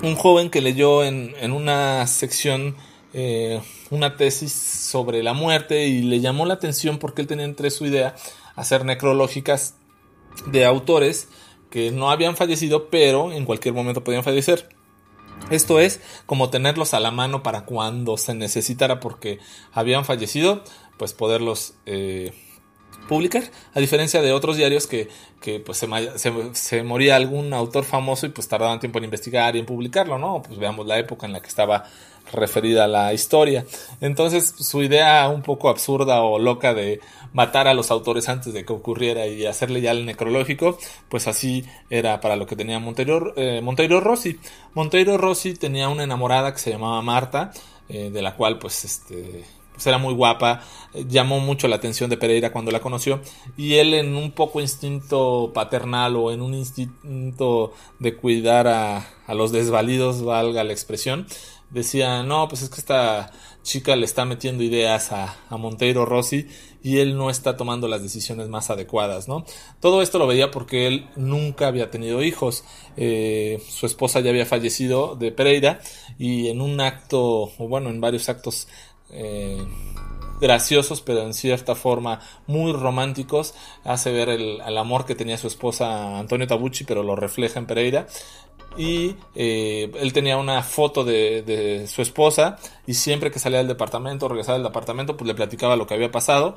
un 0.03 0.15
joven 0.15 0.51
que 0.51 0.61
leyó 0.61 1.05
en, 1.05 1.35
en 1.41 1.53
una 1.53 2.07
sección 2.07 2.77
eh, 3.13 3.61
una 3.91 4.17
tesis 4.17 4.53
sobre 4.53 5.25
la 5.25 5.33
muerte 5.33 5.89
y 5.89 6.03
le 6.03 6.21
llamó 6.21 6.47
la 6.47 6.55
atención 6.55 6.99
porque 6.99 7.23
él 7.23 7.27
tenía 7.27 7.45
entre 7.45 7.71
su 7.71 7.85
idea 7.85 8.15
hacer 8.55 8.85
necrológicas 8.85 9.75
de 10.47 10.65
autores 10.65 11.29
que 11.71 11.91
no 11.91 12.11
habían 12.11 12.37
fallecido 12.37 12.89
pero 12.89 13.33
en 13.33 13.45
cualquier 13.45 13.75
momento 13.75 14.05
podían 14.05 14.23
fallecer. 14.23 14.69
Esto 15.51 15.81
es 15.81 16.01
como 16.27 16.51
tenerlos 16.51 16.95
a 16.95 17.01
la 17.01 17.11
mano 17.11 17.43
para 17.43 17.65
cuando 17.65 18.17
se 18.17 18.35
necesitara 18.35 19.01
porque 19.01 19.41
habían 19.73 20.05
fallecido, 20.05 20.63
pues 20.97 21.13
poderlos 21.13 21.75
eh, 21.87 22.33
publicar. 23.11 23.43
A 23.75 23.81
diferencia 23.81 24.23
de 24.23 24.33
otros 24.33 24.57
diarios 24.57 24.87
que, 24.87 25.09
que 25.41 25.59
pues 25.59 25.79
se, 25.79 25.89
se, 26.53 26.83
moría 26.85 27.17
algún 27.17 27.53
autor 27.53 27.83
famoso 27.83 28.27
y 28.27 28.29
pues 28.29 28.47
tardaban 28.47 28.79
tiempo 28.79 28.99
en 28.99 29.05
investigar 29.05 29.57
y 29.57 29.59
en 29.59 29.67
publicarlo, 29.67 30.17
¿no? 30.17 30.43
Pues 30.43 30.61
veamos 30.61 30.87
la 30.87 30.97
época 30.97 31.27
en 31.27 31.33
la 31.33 31.41
que 31.41 31.49
estaba 31.49 31.85
referida 32.33 32.87
la 32.87 33.13
historia. 33.13 33.67
Entonces, 34.01 34.55
su 34.57 34.81
idea 34.81 35.29
un 35.29 35.43
poco 35.43 35.69
absurda 35.69 36.23
o 36.23 36.39
loca 36.39 36.73
de 36.73 37.01
matar 37.33 37.67
a 37.67 37.75
los 37.75 37.91
autores 37.91 38.29
antes 38.29 38.53
de 38.53 38.65
que 38.65 38.73
ocurriera 38.73 39.27
y 39.27 39.45
hacerle 39.45 39.81
ya 39.81 39.91
el 39.91 40.07
necrológico, 40.07 40.79
pues 41.09 41.27
así 41.27 41.65
era 41.91 42.21
para 42.21 42.37
lo 42.37 42.47
que 42.47 42.55
tenía 42.55 42.79
Monteiro, 42.79 43.35
eh, 43.37 43.61
Rossi. 44.01 44.39
Monteiro 44.75 45.19
Rossi 45.19 45.55
tenía 45.55 45.89
una 45.89 46.05
enamorada 46.05 46.53
que 46.53 46.61
se 46.61 46.71
llamaba 46.71 47.03
Marta, 47.03 47.51
eh, 47.89 48.11
de 48.13 48.23
la 48.23 48.37
cual 48.37 48.61
pues 48.61 48.85
este 48.85 49.45
era 49.89 49.99
muy 49.99 50.15
guapa, 50.15 50.63
llamó 51.09 51.41
mucho 51.41 51.69
la 51.69 51.77
atención 51.77 52.11
de 52.11 52.17
Pereira 52.17 52.53
cuando 52.53 52.71
la 52.71 52.81
conoció 52.81 53.21
y 53.57 53.75
él 53.75 53.95
en 53.95 54.17
un 54.17 54.33
poco 54.33 54.61
instinto 54.61 55.53
paternal 55.55 56.17
o 56.17 56.33
en 56.33 56.43
un 56.43 56.55
instinto 56.55 57.73
de 57.99 58.17
cuidar 58.17 58.69
a, 58.69 59.09
a 59.27 59.35
los 59.35 59.53
desvalidos, 59.53 60.23
valga 60.23 60.65
la 60.65 60.73
expresión, 60.73 61.27
decía, 61.71 62.23
no, 62.23 62.49
pues 62.49 62.63
es 62.63 62.69
que 62.69 62.81
esta 62.81 63.31
chica 63.63 63.95
le 63.95 64.05
está 64.05 64.25
metiendo 64.25 64.63
ideas 64.63 65.13
a, 65.13 65.37
a, 65.49 65.57
Monteiro 65.57 66.07
Rossi 66.07 66.47
y 66.83 66.99
él 66.99 67.17
no 67.17 67.31
está 67.31 67.57
tomando 67.57 67.89
las 67.89 68.03
decisiones 68.03 68.49
más 68.49 68.71
adecuadas, 68.71 69.29
¿no? 69.29 69.45
Todo 69.81 70.03
esto 70.03 70.19
lo 70.19 70.27
veía 70.27 70.51
porque 70.51 70.87
él 70.87 71.09
nunca 71.15 71.69
había 71.69 71.91
tenido 71.91 72.23
hijos, 72.23 72.65
eh, 72.97 73.63
su 73.69 73.87
esposa 73.87 74.21
ya 74.21 74.31
había 74.31 74.47
fallecido 74.47 75.15
de 75.15 75.31
Pereira 75.31 75.81
y 76.19 76.49
en 76.49 76.61
un 76.61 76.81
acto, 76.81 77.53
o 77.57 77.69
bueno, 77.69 77.91
en 77.91 78.01
varios 78.01 78.29
actos 78.29 78.67
eh, 79.13 79.65
graciosos, 80.41 81.01
pero 81.01 81.23
en 81.23 81.35
cierta 81.35 81.75
forma 81.75 82.21
muy 82.47 82.73
románticos. 82.73 83.55
Hace 83.85 84.13
ver 84.13 84.29
el, 84.29 84.61
amor 84.79 85.05
que 85.05 85.15
tenía 85.15 85.39
su 85.39 85.47
esposa 85.47 86.19
Antonio 86.19 86.47
Tabucci, 86.47 86.85
pero 86.85 87.03
lo 87.03 87.17
refleja 87.17 87.59
en 87.59 87.67
Pereira 87.67 88.07
y 88.77 89.17
eh, 89.35 89.91
él 89.97 90.13
tenía 90.13 90.37
una 90.37 90.63
foto 90.63 91.05
de, 91.05 91.43
de, 91.43 91.89
su 91.89 92.03
esposa 92.03 92.57
y 92.87 92.95
siempre 92.95 93.31
que 93.31 93.41
salía 93.41 93.59
del 93.59 93.67
departamento, 93.67 94.29
regresaba 94.29 94.59
del 94.59 94.67
departamento, 94.67 95.17
pues 95.17 95.27
le 95.27 95.35
platicaba 95.35 95.75
lo 95.75 95.89
que 95.89 95.95
había 95.95 96.13
pasado 96.13 96.57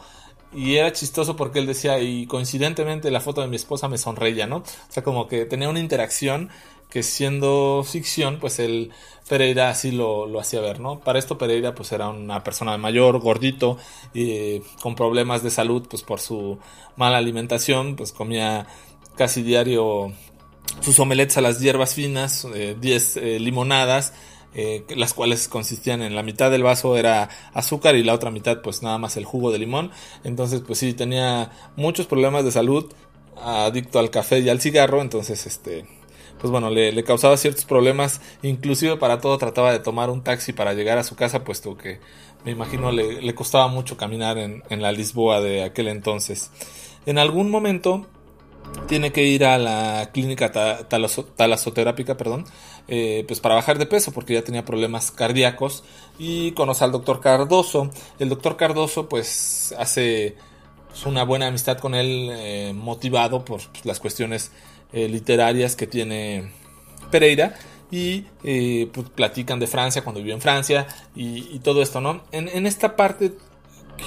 y 0.54 0.76
era 0.76 0.92
chistoso 0.92 1.36
porque 1.36 1.60
él 1.60 1.66
decía 1.66 2.00
y 2.00 2.28
coincidentemente 2.28 3.10
la 3.12 3.20
foto 3.20 3.42
de 3.42 3.48
mi 3.48 3.56
esposa 3.56 3.88
me 3.88 3.98
sonreía, 3.98 4.46
¿no? 4.46 4.58
O 4.58 4.64
sea, 4.90 5.04
como 5.04 5.28
que 5.28 5.46
tenía 5.46 5.70
una 5.70 5.80
interacción 5.80 6.50
que 6.94 7.02
siendo 7.02 7.84
ficción, 7.84 8.38
pues 8.40 8.60
él 8.60 8.92
Pereira 9.28 9.70
así 9.70 9.92
lo, 9.92 10.28
lo 10.28 10.40
hacía 10.40 10.62
ver, 10.62 10.80
¿no? 10.80 11.00
Para 11.00 11.18
esto 11.18 11.40
Pereira 11.40 11.74
pues 11.74 11.92
era 11.92 12.10
una 12.10 12.44
persona 12.44 12.78
mayor, 12.78 13.20
gordito, 13.20 13.80
y 14.14 14.60
con 14.80 14.94
problemas 14.94 15.42
de 15.42 15.50
salud, 15.50 15.88
pues 15.90 16.04
por 16.04 16.20
su 16.20 16.60
mala 16.96 17.18
alimentación, 17.18 17.96
pues 17.96 18.12
comía 18.12 18.68
casi 19.16 19.42
diario 19.42 20.14
sus 20.82 21.00
omelettes 21.00 21.38
a 21.38 21.42
las 21.42 21.60
hierbas 21.60 21.96
finas, 21.96 22.48
10 22.80 23.18
eh, 23.18 23.36
eh, 23.36 23.40
limonadas, 23.40 24.14
eh, 24.54 24.86
las 24.96 25.16
cuales 25.16 25.48
consistían 25.48 26.04
en 26.04 26.16
la 26.16 26.22
mitad 26.22 26.52
del 26.52 26.62
vaso 26.62 26.96
era 26.96 27.28
azúcar 27.56 27.96
y 27.96 28.04
la 28.04 28.14
otra 28.14 28.30
mitad 28.30 28.62
pues 28.62 28.84
nada 28.84 29.00
más 29.00 29.18
el 29.18 29.26
jugo 29.26 29.52
de 29.52 29.58
limón. 29.58 29.90
Entonces 30.24 30.62
pues 30.62 30.78
sí, 30.78 30.94
tenía 30.94 31.50
muchos 31.76 32.06
problemas 32.06 32.46
de 32.46 32.52
salud, 32.52 32.94
adicto 33.36 33.98
al 33.98 34.12
café 34.12 34.42
y 34.42 34.50
al 34.50 34.62
cigarro, 34.62 35.02
entonces 35.02 35.48
este... 35.48 35.88
Pues 36.44 36.52
bueno, 36.52 36.70
le, 36.70 37.02
causaba 37.06 37.38
ciertos 37.38 37.64
problemas, 37.64 38.20
inclusive 38.42 38.98
para 38.98 39.22
todo 39.22 39.38
trataba 39.38 39.72
de 39.72 39.80
tomar 39.80 40.10
un 40.10 40.26
taxi 40.26 40.52
para 40.52 40.74
llegar 40.74 40.98
a 40.98 41.06
su 41.06 41.16
casa, 41.16 41.46
puesto 41.46 41.78
que 41.78 42.02
me 42.44 42.52
imagino 42.52 42.92
le, 42.92 43.22
le 43.22 43.34
costaba 43.34 43.70
mucho 43.70 43.96
caminar 43.96 44.38
en, 44.38 44.62
la 44.70 44.92
Lisboa 44.92 45.40
de 45.40 45.64
aquel 45.64 45.88
entonces. 45.88 46.52
En 47.06 47.18
algún 47.18 47.50
momento 47.50 48.08
tiene 48.90 49.14
que 49.14 49.24
ir 49.24 49.46
a 49.46 49.58
la 49.58 50.10
clínica 50.12 50.52
talasoterápica, 50.52 52.18
perdón, 52.18 52.44
eh, 52.90 53.24
pues 53.26 53.40
para 53.40 53.56
bajar 53.56 53.78
de 53.78 53.86
peso 53.86 54.12
porque 54.12 54.34
ya 54.34 54.44
tenía 54.44 54.66
problemas 54.66 55.12
cardíacos 55.12 55.86
y 56.20 56.52
conoce 56.52 56.84
al 56.84 56.92
doctor 56.92 57.22
Cardoso. 57.22 57.90
El 58.20 58.28
doctor 58.28 58.58
Cardoso 58.58 59.08
pues 59.08 59.74
hace 59.80 60.36
una 61.06 61.24
buena 61.24 61.48
amistad 61.48 61.78
con 61.78 61.96
él, 61.96 62.30
eh, 62.34 62.74
motivado 62.76 63.46
por 63.46 63.62
pues, 63.72 63.86
las 63.86 64.02
cuestiones 64.02 64.52
eh, 64.94 65.10
literarias 65.10 65.76
que 65.76 65.88
tiene 65.88 66.52
Pereira 67.12 67.56
y 67.92 68.22
pues, 68.86 69.10
platican 69.10 69.60
de 69.60 69.68
Francia 69.68 70.04
cuando 70.04 70.20
vivió 70.20 70.34
en 70.34 70.42
Francia 70.42 70.88
y, 71.16 71.60
todo 71.60 71.84
esto, 71.84 72.02
¿no? 72.02 72.24
En, 72.32 72.48
en 72.48 72.66
esta 72.66 72.96
parte 72.96 73.34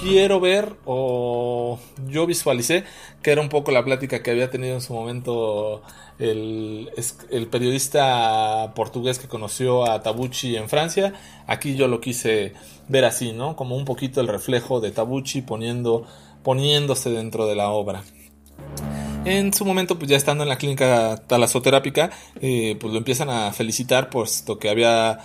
quiero 0.01 0.39
ver 0.39 0.75
o 0.85 1.79
yo 2.07 2.25
visualicé 2.25 2.83
que 3.21 3.31
era 3.31 3.41
un 3.41 3.49
poco 3.49 3.71
la 3.71 3.83
plática 3.83 4.21
que 4.21 4.31
había 4.31 4.49
tenido 4.49 4.75
en 4.75 4.81
su 4.81 4.93
momento 4.93 5.81
el, 6.19 6.89
el, 7.29 7.47
periodista 7.47 8.73
portugués 8.75 9.19
que 9.19 9.27
conoció 9.27 9.89
a 9.89 10.01
Tabucci 10.01 10.55
en 10.55 10.69
Francia. 10.69 11.13
Aquí 11.45 11.75
yo 11.75 11.87
lo 11.87 12.01
quise 12.01 12.53
ver 12.87 13.05
así, 13.05 13.33
¿no? 13.33 13.55
Como 13.55 13.75
un 13.75 13.85
poquito 13.85 14.21
el 14.21 14.27
reflejo 14.27 14.79
de 14.79 14.91
Tabucci 14.91 15.41
poniendo, 15.41 16.05
poniéndose 16.43 17.09
dentro 17.09 17.47
de 17.47 17.55
la 17.55 17.69
obra. 17.69 18.03
En 19.29 19.53
su 19.53 19.65
momento, 19.65 19.99
pues 19.99 20.09
ya 20.09 20.15
estando 20.15 20.43
en 20.43 20.49
la 20.49 20.57
clínica 20.57 21.17
talasoterápica, 21.27 22.11
eh, 22.39 22.77
pues 22.79 22.93
lo 22.93 22.97
empiezan 22.97 23.29
a 23.29 23.51
felicitar 23.51 24.09
puesto 24.09 24.57
que 24.57 24.69
había 24.69 25.19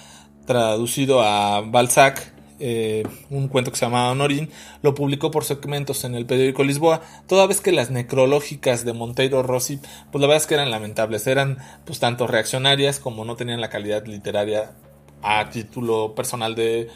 traducido 0.45 1.23
a 1.23 1.61
Balzac 1.61 2.33
eh, 2.59 3.05
un 3.31 3.47
cuento 3.47 3.71
que 3.71 3.77
se 3.77 3.87
llamaba 3.87 4.11
Honorín, 4.11 4.51
lo 4.83 4.97
publicó 4.97 5.31
por 5.31 5.45
segmentos 5.45 6.03
en 6.03 6.17
el 6.17 6.27
periódico 6.27 6.65
Lisboa, 6.65 7.01
toda 7.29 7.47
vez 7.47 7.61
que 7.61 7.71
las 7.71 7.93
necrológicas 7.93 8.85
de 8.85 8.93
Monteiro 8.93 9.45
Rossi, 9.45 9.79
pues 10.11 10.21
la 10.21 10.27
verdad 10.27 10.43
es 10.43 10.47
que 10.49 10.55
eran 10.55 10.73
lamentables, 10.73 11.27
eran 11.29 11.59
pues 11.85 12.01
tanto 12.01 12.27
reaccionarias 12.27 12.99
como 12.99 13.25
no 13.25 13.37
tenían 13.37 13.61
la 13.61 13.71
calidad 13.71 14.05
literaria 14.07 14.73
a 15.23 15.49
título 15.51 16.17
personal 16.17 16.57
de, 16.57 16.89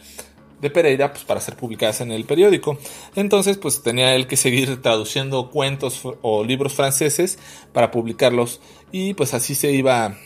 de 0.60 0.70
Pereira 0.70 1.12
pues 1.12 1.24
para 1.24 1.40
ser 1.40 1.56
publicadas 1.56 2.00
en 2.00 2.12
el 2.12 2.24
periódico. 2.24 2.78
Entonces 3.14 3.58
pues 3.58 3.82
tenía 3.82 4.14
él 4.14 4.26
que 4.26 4.36
seguir 4.36 4.80
traduciendo 4.82 5.50
cuentos 5.50 6.02
o 6.22 6.44
libros 6.44 6.74
franceses 6.74 7.38
para 7.72 7.90
publicarlos 7.90 8.60
y 8.92 9.14
pues 9.14 9.34
así 9.34 9.54
se 9.54 9.72
iba 9.72 10.16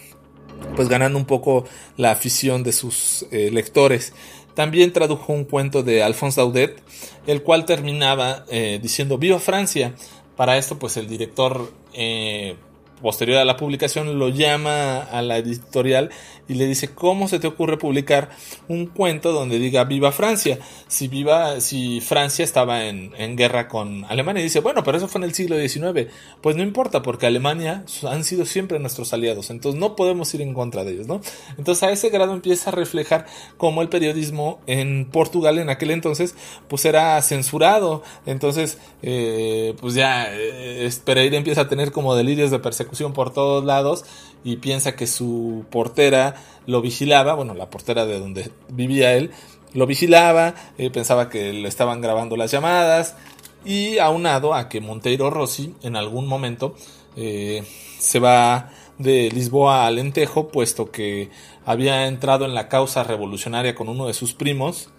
pues 0.76 0.88
ganando 0.88 1.18
un 1.18 1.24
poco 1.24 1.64
la 1.96 2.10
afición 2.10 2.62
de 2.62 2.72
sus 2.72 3.26
eh, 3.30 3.50
lectores. 3.50 4.12
También 4.54 4.92
tradujo 4.92 5.32
un 5.32 5.44
cuento 5.44 5.82
de 5.82 6.02
Alphonse 6.02 6.40
Daudet, 6.40 6.82
el 7.26 7.42
cual 7.42 7.64
terminaba 7.64 8.44
eh, 8.50 8.78
diciendo 8.82 9.16
Viva 9.16 9.38
Francia. 9.38 9.94
Para 10.36 10.58
esto, 10.58 10.78
pues 10.78 10.96
el 10.96 11.06
director 11.06 11.72
eh, 11.92 12.56
posterior 13.00 13.38
a 13.38 13.44
la 13.44 13.56
publicación 13.56 14.18
lo 14.18 14.28
llama 14.28 14.98
a 14.98 15.22
la 15.22 15.38
editorial 15.38 16.10
y 16.48 16.54
le 16.54 16.66
dice 16.66 16.88
cómo 16.94 17.28
se 17.28 17.38
te 17.38 17.46
ocurre 17.46 17.78
publicar 17.78 18.30
un 18.68 18.86
cuento 18.86 19.32
donde 19.32 19.58
diga 19.58 19.84
viva 19.84 20.12
Francia 20.12 20.58
si 20.88 21.08
viva 21.08 21.60
si 21.60 22.00
Francia 22.00 22.44
estaba 22.44 22.86
en, 22.86 23.12
en, 23.16 23.36
guerra 23.36 23.68
con 23.68 24.04
Alemania. 24.06 24.40
Y 24.40 24.44
dice 24.44 24.60
bueno 24.60 24.82
pero 24.82 24.98
eso 24.98 25.08
fue 25.08 25.20
en 25.20 25.24
el 25.24 25.34
siglo 25.34 25.56
XIX 25.56 26.10
pues 26.40 26.56
no 26.56 26.62
importa 26.62 27.02
porque 27.02 27.26
Alemania 27.26 27.84
han 28.08 28.24
sido 28.24 28.44
siempre 28.44 28.78
nuestros 28.78 29.12
aliados 29.12 29.50
entonces 29.50 29.80
no 29.80 29.96
podemos 29.96 30.32
ir 30.34 30.42
en 30.42 30.54
contra 30.54 30.84
de 30.84 30.92
ellos 30.92 31.06
no 31.06 31.20
entonces 31.56 31.82
a 31.82 31.90
ese 31.90 32.10
grado 32.10 32.34
empieza 32.34 32.70
a 32.70 32.72
reflejar 32.72 33.26
cómo 33.56 33.82
el 33.82 33.88
periodismo 33.88 34.60
en 34.66 35.06
Portugal 35.06 35.58
en 35.58 35.70
aquel 35.70 35.90
entonces 35.90 36.34
pues 36.68 36.84
era 36.84 37.20
censurado. 37.22 38.02
Entonces 38.26 38.78
eh, 39.02 39.74
pues 39.80 39.94
ya 39.94 40.26
eh, 40.30 40.90
Pereira 41.04 41.36
empieza 41.36 41.62
a 41.62 41.68
tener 41.68 41.92
como 41.92 42.14
delirios 42.14 42.50
de 42.50 42.58
persecución 42.58 42.89
por 43.12 43.32
todos 43.32 43.64
lados 43.64 44.04
y 44.44 44.56
piensa 44.56 44.96
que 44.96 45.06
su 45.06 45.64
portera 45.70 46.34
lo 46.66 46.80
vigilaba, 46.80 47.34
bueno, 47.34 47.54
la 47.54 47.70
portera 47.70 48.06
de 48.06 48.18
donde 48.18 48.50
vivía 48.68 49.14
él, 49.14 49.30
lo 49.72 49.86
vigilaba, 49.86 50.54
eh, 50.78 50.90
pensaba 50.90 51.28
que 51.28 51.52
le 51.52 51.68
estaban 51.68 52.00
grabando 52.00 52.36
las 52.36 52.50
llamadas 52.50 53.16
y 53.64 53.98
aunado 53.98 54.54
a 54.54 54.68
que 54.68 54.80
Monteiro 54.80 55.30
Rossi 55.30 55.74
en 55.82 55.96
algún 55.96 56.26
momento 56.26 56.74
eh, 57.16 57.64
se 57.98 58.18
va 58.18 58.70
de 58.98 59.30
Lisboa 59.30 59.86
a 59.86 59.90
Lentejo, 59.90 60.48
puesto 60.48 60.90
que 60.90 61.30
había 61.64 62.06
entrado 62.06 62.44
en 62.44 62.54
la 62.54 62.68
causa 62.68 63.02
revolucionaria 63.02 63.74
con 63.74 63.88
uno 63.88 64.06
de 64.06 64.14
sus 64.14 64.34
primos 64.34 64.90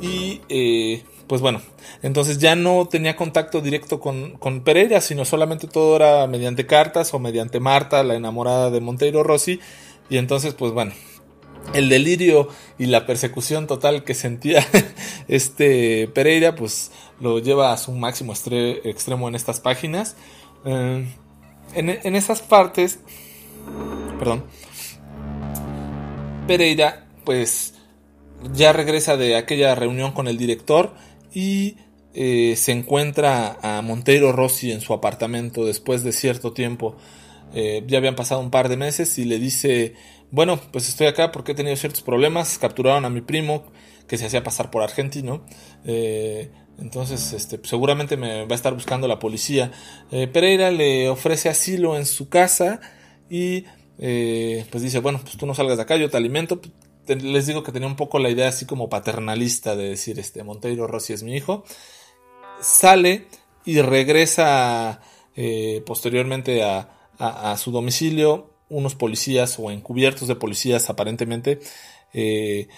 y 0.00 0.40
eh, 0.48 1.04
pues 1.26 1.40
bueno, 1.40 1.60
entonces 2.02 2.38
ya 2.38 2.54
no 2.54 2.86
tenía 2.86 3.16
contacto 3.16 3.60
directo 3.60 4.00
con, 4.00 4.32
con, 4.38 4.62
Pereira, 4.62 5.00
sino 5.00 5.24
solamente 5.24 5.66
todo 5.66 5.96
era 5.96 6.26
mediante 6.26 6.66
cartas 6.66 7.12
o 7.14 7.18
mediante 7.18 7.60
Marta, 7.60 8.04
la 8.04 8.14
enamorada 8.14 8.70
de 8.70 8.80
Monteiro 8.80 9.22
Rossi, 9.22 9.60
y 10.08 10.18
entonces 10.18 10.54
pues 10.54 10.72
bueno, 10.72 10.92
el 11.74 11.88
delirio 11.88 12.48
y 12.78 12.86
la 12.86 13.06
persecución 13.06 13.66
total 13.66 14.04
que 14.04 14.14
sentía 14.14 14.64
este 15.28 16.08
Pereira 16.08 16.54
pues 16.54 16.92
lo 17.20 17.38
lleva 17.38 17.72
a 17.72 17.76
su 17.76 17.92
máximo 17.92 18.32
extremo 18.32 19.28
en 19.28 19.34
estas 19.34 19.60
páginas. 19.60 20.16
Eh, 20.64 21.06
en, 21.74 21.88
en 21.90 22.16
esas 22.16 22.42
partes, 22.42 23.00
perdón, 24.18 24.44
Pereira 26.46 27.06
pues 27.24 27.74
ya 28.54 28.72
regresa 28.72 29.16
de 29.16 29.36
aquella 29.36 29.74
reunión 29.74 30.12
con 30.12 30.28
el 30.28 30.36
director 30.36 30.94
y 31.36 31.76
eh, 32.14 32.54
se 32.56 32.72
encuentra 32.72 33.58
a 33.60 33.82
Monteiro 33.82 34.32
Rossi 34.32 34.72
en 34.72 34.80
su 34.80 34.94
apartamento 34.94 35.66
después 35.66 36.02
de 36.02 36.12
cierto 36.12 36.54
tiempo. 36.54 36.96
Eh, 37.52 37.84
ya 37.86 37.98
habían 37.98 38.16
pasado 38.16 38.40
un 38.40 38.50
par 38.50 38.70
de 38.70 38.78
meses 38.78 39.18
y 39.18 39.26
le 39.26 39.38
dice, 39.38 39.92
bueno, 40.30 40.58
pues 40.72 40.88
estoy 40.88 41.08
acá 41.08 41.32
porque 41.32 41.52
he 41.52 41.54
tenido 41.54 41.76
ciertos 41.76 42.00
problemas, 42.00 42.56
capturaron 42.56 43.04
a 43.04 43.10
mi 43.10 43.20
primo 43.20 43.64
que 44.08 44.16
se 44.16 44.24
hacía 44.24 44.42
pasar 44.42 44.70
por 44.70 44.82
argentino. 44.82 45.44
Eh, 45.84 46.50
entonces, 46.78 47.34
este, 47.34 47.60
seguramente 47.64 48.16
me 48.16 48.46
va 48.46 48.52
a 48.52 48.54
estar 48.54 48.72
buscando 48.72 49.06
la 49.06 49.18
policía. 49.18 49.72
Pereira 50.10 50.70
le 50.70 51.10
ofrece 51.10 51.50
asilo 51.50 51.98
en 51.98 52.06
su 52.06 52.30
casa 52.30 52.80
y 53.28 53.66
pues 53.98 54.82
dice, 54.82 55.00
bueno, 55.00 55.20
pues 55.22 55.36
tú 55.36 55.44
no 55.44 55.54
salgas 55.54 55.76
de 55.76 55.82
acá, 55.82 55.96
yo 55.96 56.08
te 56.08 56.16
alimento, 56.16 56.62
les 57.14 57.46
digo 57.46 57.62
que 57.62 57.72
tenía 57.72 57.88
un 57.88 57.96
poco 57.96 58.18
la 58.18 58.30
idea 58.30 58.48
así 58.48 58.66
como 58.66 58.88
paternalista 58.88 59.76
de 59.76 59.90
decir, 59.90 60.18
este, 60.18 60.42
Monteiro 60.42 60.86
Rossi 60.86 61.12
es 61.12 61.22
mi 61.22 61.36
hijo. 61.36 61.64
Sale 62.60 63.26
y 63.64 63.80
regresa 63.80 65.00
eh, 65.34 65.82
posteriormente 65.84 66.62
a, 66.62 66.88
su 67.58 67.70
domicilio. 67.70 68.50
Unos 68.68 68.94
policías 68.94 69.58
o 69.58 69.70
encubiertos 69.70 70.26
de 70.26 70.34
policías 70.34 70.90
aparentemente 70.90 71.60
eh, 72.12 72.68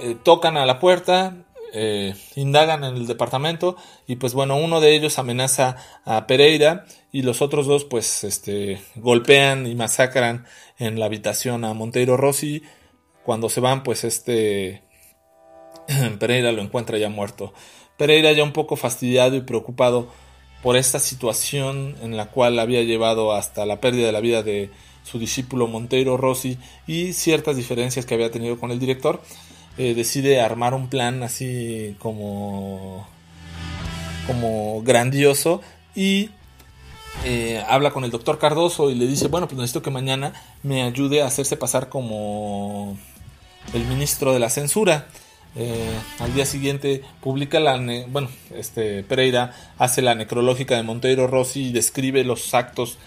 eh, 0.00 0.16
tocan 0.22 0.56
a 0.56 0.64
la 0.64 0.78
puerta, 0.78 1.36
indagan 2.36 2.84
en 2.84 2.94
el 2.94 3.08
departamento 3.08 3.76
y 4.06 4.14
pues 4.14 4.32
bueno, 4.32 4.56
uno 4.56 4.80
de 4.80 4.94
ellos 4.94 5.18
amenaza 5.18 5.76
a 6.04 6.28
Pereira 6.28 6.86
y 7.10 7.22
los 7.22 7.42
otros 7.42 7.66
dos 7.66 7.84
pues 7.84 8.22
este 8.22 8.80
golpean 8.94 9.66
y 9.66 9.74
masacran 9.74 10.46
en 10.78 11.00
la 11.00 11.06
habitación 11.06 11.64
a 11.64 11.74
Monteiro 11.74 12.16
Rossi 12.16 12.62
cuando 13.24 13.48
se 13.48 13.60
van, 13.60 13.82
pues 13.82 14.04
este 14.04 14.82
Pereira 16.18 16.52
lo 16.52 16.62
encuentra 16.62 16.98
ya 16.98 17.08
muerto. 17.08 17.52
Pereira 17.96 18.32
ya 18.32 18.42
un 18.42 18.52
poco 18.52 18.76
fastidiado 18.76 19.36
y 19.36 19.40
preocupado 19.40 20.08
por 20.62 20.76
esta 20.76 20.98
situación 20.98 21.96
en 22.02 22.16
la 22.16 22.30
cual 22.30 22.58
había 22.58 22.82
llevado 22.82 23.32
hasta 23.32 23.66
la 23.66 23.80
pérdida 23.80 24.06
de 24.06 24.12
la 24.12 24.20
vida 24.20 24.42
de 24.42 24.70
su 25.04 25.18
discípulo 25.18 25.66
Monteiro 25.66 26.16
Rossi 26.16 26.58
y 26.86 27.12
ciertas 27.12 27.56
diferencias 27.56 28.06
que 28.06 28.14
había 28.14 28.30
tenido 28.30 28.58
con 28.58 28.70
el 28.70 28.78
director, 28.78 29.20
eh, 29.76 29.94
decide 29.94 30.40
armar 30.40 30.72
un 30.72 30.88
plan 30.88 31.22
así 31.22 31.94
como 31.98 33.06
como 34.26 34.82
grandioso 34.82 35.60
y 35.94 36.30
eh, 37.24 37.62
habla 37.68 37.90
con 37.90 38.04
el 38.04 38.10
doctor 38.10 38.38
Cardoso 38.38 38.90
y 38.90 38.94
le 38.94 39.06
dice, 39.06 39.28
bueno, 39.28 39.46
pues 39.46 39.58
necesito 39.58 39.82
que 39.82 39.90
mañana 39.90 40.32
me 40.62 40.82
ayude 40.82 41.22
a 41.22 41.26
hacerse 41.26 41.56
pasar 41.56 41.90
como 41.90 42.96
el 43.72 43.84
ministro 43.84 44.32
de 44.32 44.40
la 44.40 44.50
censura. 44.50 45.06
Eh, 45.56 45.88
al 46.18 46.34
día 46.34 46.46
siguiente 46.46 47.02
publica 47.20 47.60
la 47.60 47.76
bueno 48.08 48.28
este 48.56 49.04
Pereira 49.04 49.54
hace 49.78 50.02
la 50.02 50.16
necrológica 50.16 50.74
de 50.74 50.82
Monteiro 50.82 51.28
Rossi 51.28 51.68
y 51.68 51.72
describe 51.72 52.24
los 52.24 52.54
actos 52.54 52.98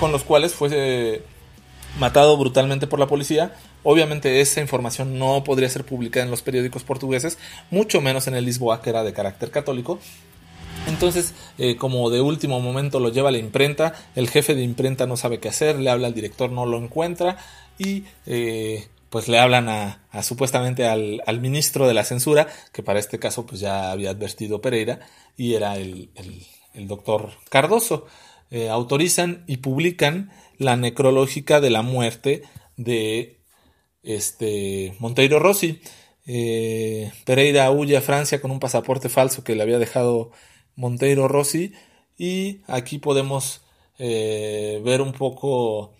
con 0.00 0.10
los 0.10 0.24
cuales 0.24 0.52
fue 0.52 0.68
eh, 0.72 1.22
matado 2.00 2.36
brutalmente 2.36 2.88
por 2.88 2.98
la 2.98 3.06
policía 3.06 3.54
obviamente 3.84 4.40
esa 4.40 4.62
información 4.62 5.16
no 5.16 5.44
podría 5.44 5.68
ser 5.68 5.84
publicada 5.84 6.24
en 6.24 6.32
los 6.32 6.42
periódicos 6.42 6.82
portugueses 6.82 7.38
mucho 7.70 8.00
menos 8.00 8.26
en 8.26 8.34
el 8.34 8.46
Lisboa 8.46 8.82
que 8.82 8.90
era 8.90 9.04
de 9.04 9.12
carácter 9.12 9.52
católico 9.52 10.00
entonces, 10.86 11.32
eh, 11.56 11.76
como 11.76 12.10
de 12.10 12.20
último 12.20 12.60
momento 12.60 13.00
lo 13.00 13.08
lleva 13.08 13.30
a 13.30 13.32
la 13.32 13.38
imprenta, 13.38 13.94
el 14.14 14.28
jefe 14.28 14.54
de 14.54 14.62
imprenta 14.62 15.06
no 15.06 15.16
sabe 15.16 15.38
qué 15.38 15.48
hacer, 15.48 15.78
le 15.78 15.88
habla 15.88 16.08
al 16.08 16.14
director, 16.14 16.50
no 16.50 16.66
lo 16.66 16.76
encuentra 16.76 17.38
y 17.78 18.04
pues 19.14 19.28
le 19.28 19.38
hablan 19.38 19.68
a, 19.68 20.22
supuestamente 20.24 20.88
al, 20.88 21.22
ministro 21.40 21.86
de 21.86 21.94
la 21.94 22.02
censura, 22.02 22.48
que 22.72 22.82
para 22.82 22.98
este 22.98 23.20
caso 23.20 23.46
pues 23.46 23.60
ya 23.60 23.92
había 23.92 24.10
advertido 24.10 24.60
Pereira, 24.60 25.06
y 25.36 25.54
era 25.54 25.76
el, 25.76 26.10
doctor 26.74 27.30
Cardoso. 27.48 28.06
Eh, 28.50 28.70
autorizan 28.70 29.44
y 29.46 29.58
publican 29.58 30.32
la 30.58 30.74
necrológica 30.74 31.60
de 31.60 31.70
la 31.70 31.82
muerte 31.82 32.42
de 32.76 33.38
este 34.02 34.96
Monteiro 34.98 35.38
Rossi. 35.38 35.80
Eh, 36.26 37.12
Pereira 37.24 37.70
huye 37.70 37.96
a 37.96 38.02
Francia 38.02 38.40
con 38.40 38.50
un 38.50 38.58
pasaporte 38.58 39.08
falso 39.08 39.44
que 39.44 39.54
le 39.54 39.62
había 39.62 39.78
dejado 39.78 40.32
Monteiro 40.74 41.28
Rossi 41.28 41.72
y 42.18 42.62
aquí 42.66 42.98
podemos 42.98 43.62
eh, 43.96 44.82
ver 44.84 45.00
un 45.00 45.12
poco 45.12 45.92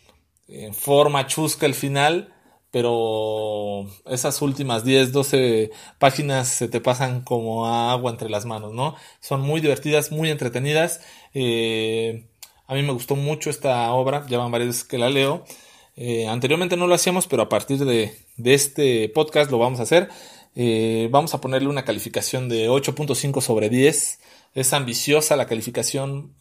en 0.49 0.75
forma 0.75 1.29
chusca 1.29 1.67
el 1.67 1.75
final 1.75 2.35
pero 2.75 3.87
esas 4.05 4.43
últimas 4.43 4.85
10, 4.85 5.13
12 5.13 5.71
páginas 6.01 6.49
se 6.49 6.67
te 6.67 6.81
pasan 6.81 7.21
como 7.23 7.69
agua 7.69 8.11
entre 8.11 8.29
las 8.29 8.47
manos, 8.47 8.73
¿no? 8.73 8.97
Son 9.21 9.43
muy 9.43 9.61
divertidas, 9.61 10.11
muy 10.11 10.29
entretenidas. 10.29 11.01
Eh, 11.35 12.27
a 12.67 12.75
mí 12.75 12.83
me 12.83 12.93
gustó 12.93 13.15
mucho 13.15 13.49
esta 13.49 13.93
obra, 13.93 14.27
ya 14.29 14.39
van 14.39 14.51
varias 14.51 14.71
veces 14.71 14.83
que 14.83 14.99
la 14.99 15.09
leo. 15.09 15.45
Eh, 15.95 16.27
anteriormente 16.27 16.77
no 16.77 16.89
lo 16.89 16.97
hacíamos, 16.97 17.29
pero 17.29 17.43
a 17.45 17.49
partir 17.49 17.79
de, 17.79 18.13
este 18.43 19.09
podcast 19.09 19.53
lo 19.53 19.59
vamos 19.59 19.79
a 19.79 19.85
hacer. 19.85 20.09
Eh, 20.57 21.07
vamos 21.13 21.33
a 21.33 21.41
ponerle 21.41 21.69
una 21.69 21.85
calificación 21.85 22.49
de 22.49 22.69
8.5 22.69 23.41
sobre 23.41 23.69
10. 23.69 24.19
Es 24.55 24.73
ambiciosa 24.73 25.37
la 25.37 25.47
calificación 25.47 26.35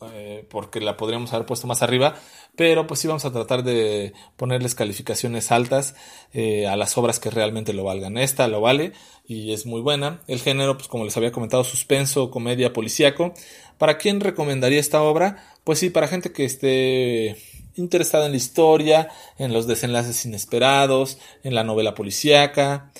porque 0.50 0.80
la 0.80 0.98
podríamos 0.98 1.34
haber 1.34 1.46
puesto 1.46 1.68
más 1.68 1.82
arriba, 1.82 2.16
pero 2.56 2.86
pues 2.86 3.00
sí 3.00 3.08
vamos 3.08 3.26
a 3.26 3.32
tratar 3.32 3.64
de 3.64 4.14
ponerles 4.38 4.76
calificaciones 4.76 5.52
altas 5.52 5.96
eh, 6.32 6.68
a 6.68 6.76
las 6.76 6.98
obras 6.98 7.20
que 7.20 7.32
realmente 7.32 7.74
lo 7.74 7.84
valgan. 7.84 8.18
Esta 8.18 8.48
lo 8.48 8.62
vale 8.62 8.94
y 9.26 9.54
es 9.54 9.66
muy 9.66 9.82
buena. 9.82 10.22
El 10.28 10.40
género, 10.40 10.78
pues 10.78 10.88
como 10.88 11.06
les 11.06 11.18
había 11.18 11.32
comentado, 11.32 11.64
suspenso, 11.64 12.30
comedia, 12.30 12.72
policíaco. 12.72 13.34
¿Para 13.78 13.98
quién 13.98 14.20
recomendaría 14.20 14.80
esta 14.80 15.02
obra? 15.02 15.44
Pues 15.64 15.80
sí, 15.80 15.90
para 15.90 16.08
gente 16.08 16.32
que 16.32 16.46
esté 16.46 17.36
interesada 17.76 18.28
en 18.28 18.32
la 18.32 18.38
historia, 18.38 19.10
en 19.40 19.54
los 19.54 19.66
desenlaces 19.66 20.26
inesperados, 20.26 21.18
en 21.44 21.56
la 21.56 21.64
novela 21.64 21.96
policíaca. 21.96 22.92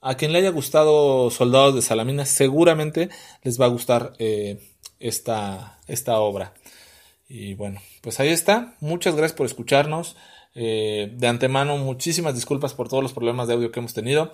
A 0.00 0.14
quien 0.16 0.32
le 0.32 0.38
haya 0.38 0.50
gustado 0.50 1.30
Soldados 1.30 1.74
de 1.74 1.82
Salamina, 1.82 2.24
seguramente 2.24 3.10
les 3.42 3.60
va 3.60 3.66
a 3.66 3.68
gustar 3.68 4.14
eh, 4.18 4.58
esta, 4.98 5.78
esta 5.86 6.18
obra. 6.20 6.54
Y 7.28 7.54
bueno, 7.54 7.80
pues 8.00 8.18
ahí 8.18 8.30
está. 8.30 8.76
Muchas 8.80 9.14
gracias 9.14 9.36
por 9.36 9.46
escucharnos. 9.46 10.16
Eh, 10.54 11.12
de 11.16 11.28
antemano, 11.28 11.76
muchísimas 11.76 12.34
disculpas 12.34 12.74
por 12.74 12.88
todos 12.88 13.02
los 13.02 13.12
problemas 13.12 13.46
de 13.46 13.54
audio 13.54 13.70
que 13.70 13.78
hemos 13.78 13.94
tenido. 13.94 14.32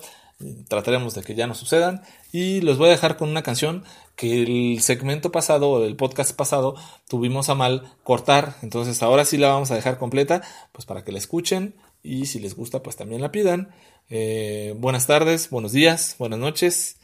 Trataremos 0.67 1.13
de 1.13 1.21
que 1.21 1.35
ya 1.35 1.47
no 1.47 1.53
sucedan. 1.53 2.01
Y 2.31 2.61
los 2.61 2.77
voy 2.77 2.87
a 2.87 2.91
dejar 2.91 3.17
con 3.17 3.29
una 3.29 3.43
canción 3.43 3.83
que 4.15 4.41
el 4.43 4.81
segmento 4.81 5.31
pasado, 5.31 5.85
el 5.85 5.95
podcast 5.95 6.35
pasado, 6.35 6.75
tuvimos 7.07 7.49
a 7.49 7.55
mal 7.55 7.91
cortar. 8.03 8.55
Entonces 8.61 9.03
ahora 9.03 9.25
sí 9.25 9.37
la 9.37 9.49
vamos 9.49 9.69
a 9.71 9.75
dejar 9.75 9.97
completa, 9.97 10.41
pues 10.71 10.85
para 10.85 11.03
que 11.03 11.11
la 11.11 11.17
escuchen. 11.17 11.75
Y 12.03 12.27
si 12.27 12.39
les 12.39 12.55
gusta, 12.55 12.81
pues 12.81 12.95
también 12.95 13.21
la 13.21 13.31
pidan. 13.31 13.69
Eh, 14.09 14.73
buenas 14.77 15.05
tardes, 15.05 15.49
buenos 15.49 15.73
días, 15.73 16.15
buenas 16.17 16.39
noches. 16.39 16.97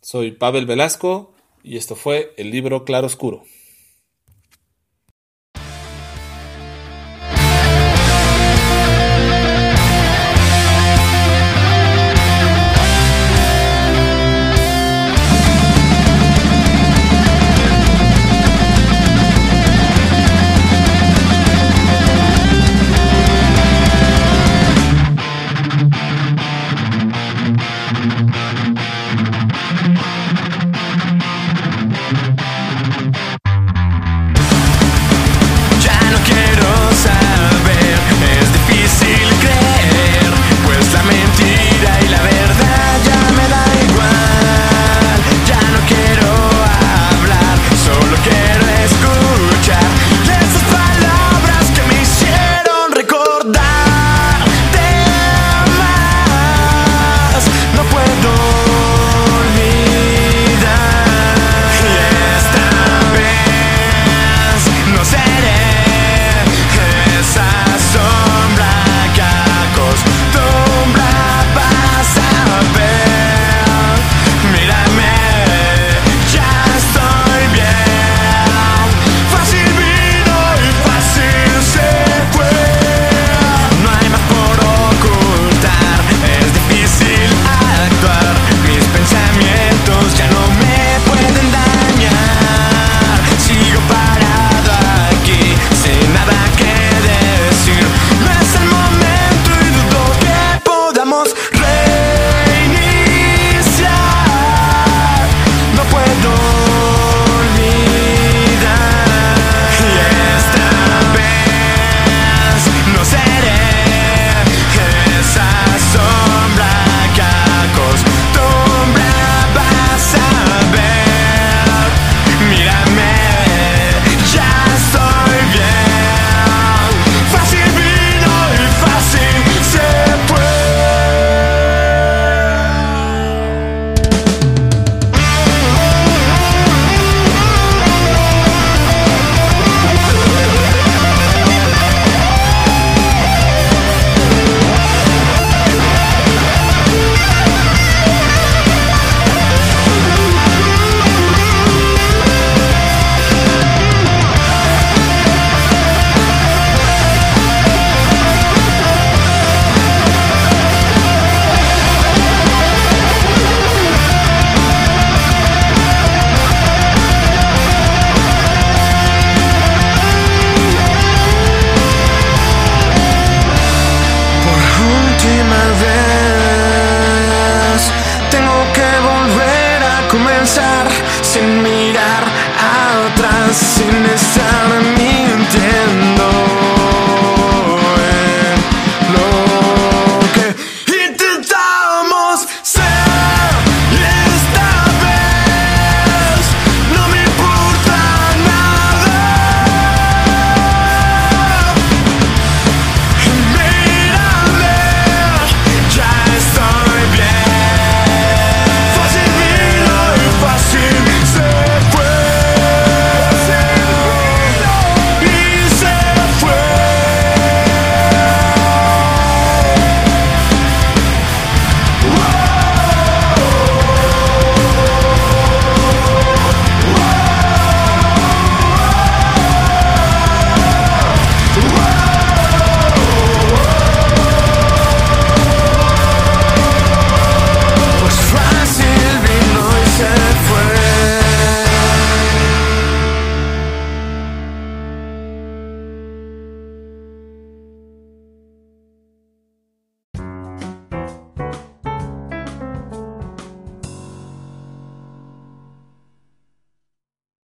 Soy 0.00 0.30
Pavel 0.30 0.66
Velasco 0.66 1.34
y 1.64 1.76
esto 1.76 1.96
fue 1.96 2.32
el 2.36 2.50
libro 2.50 2.84
Claroscuro. 2.84 3.42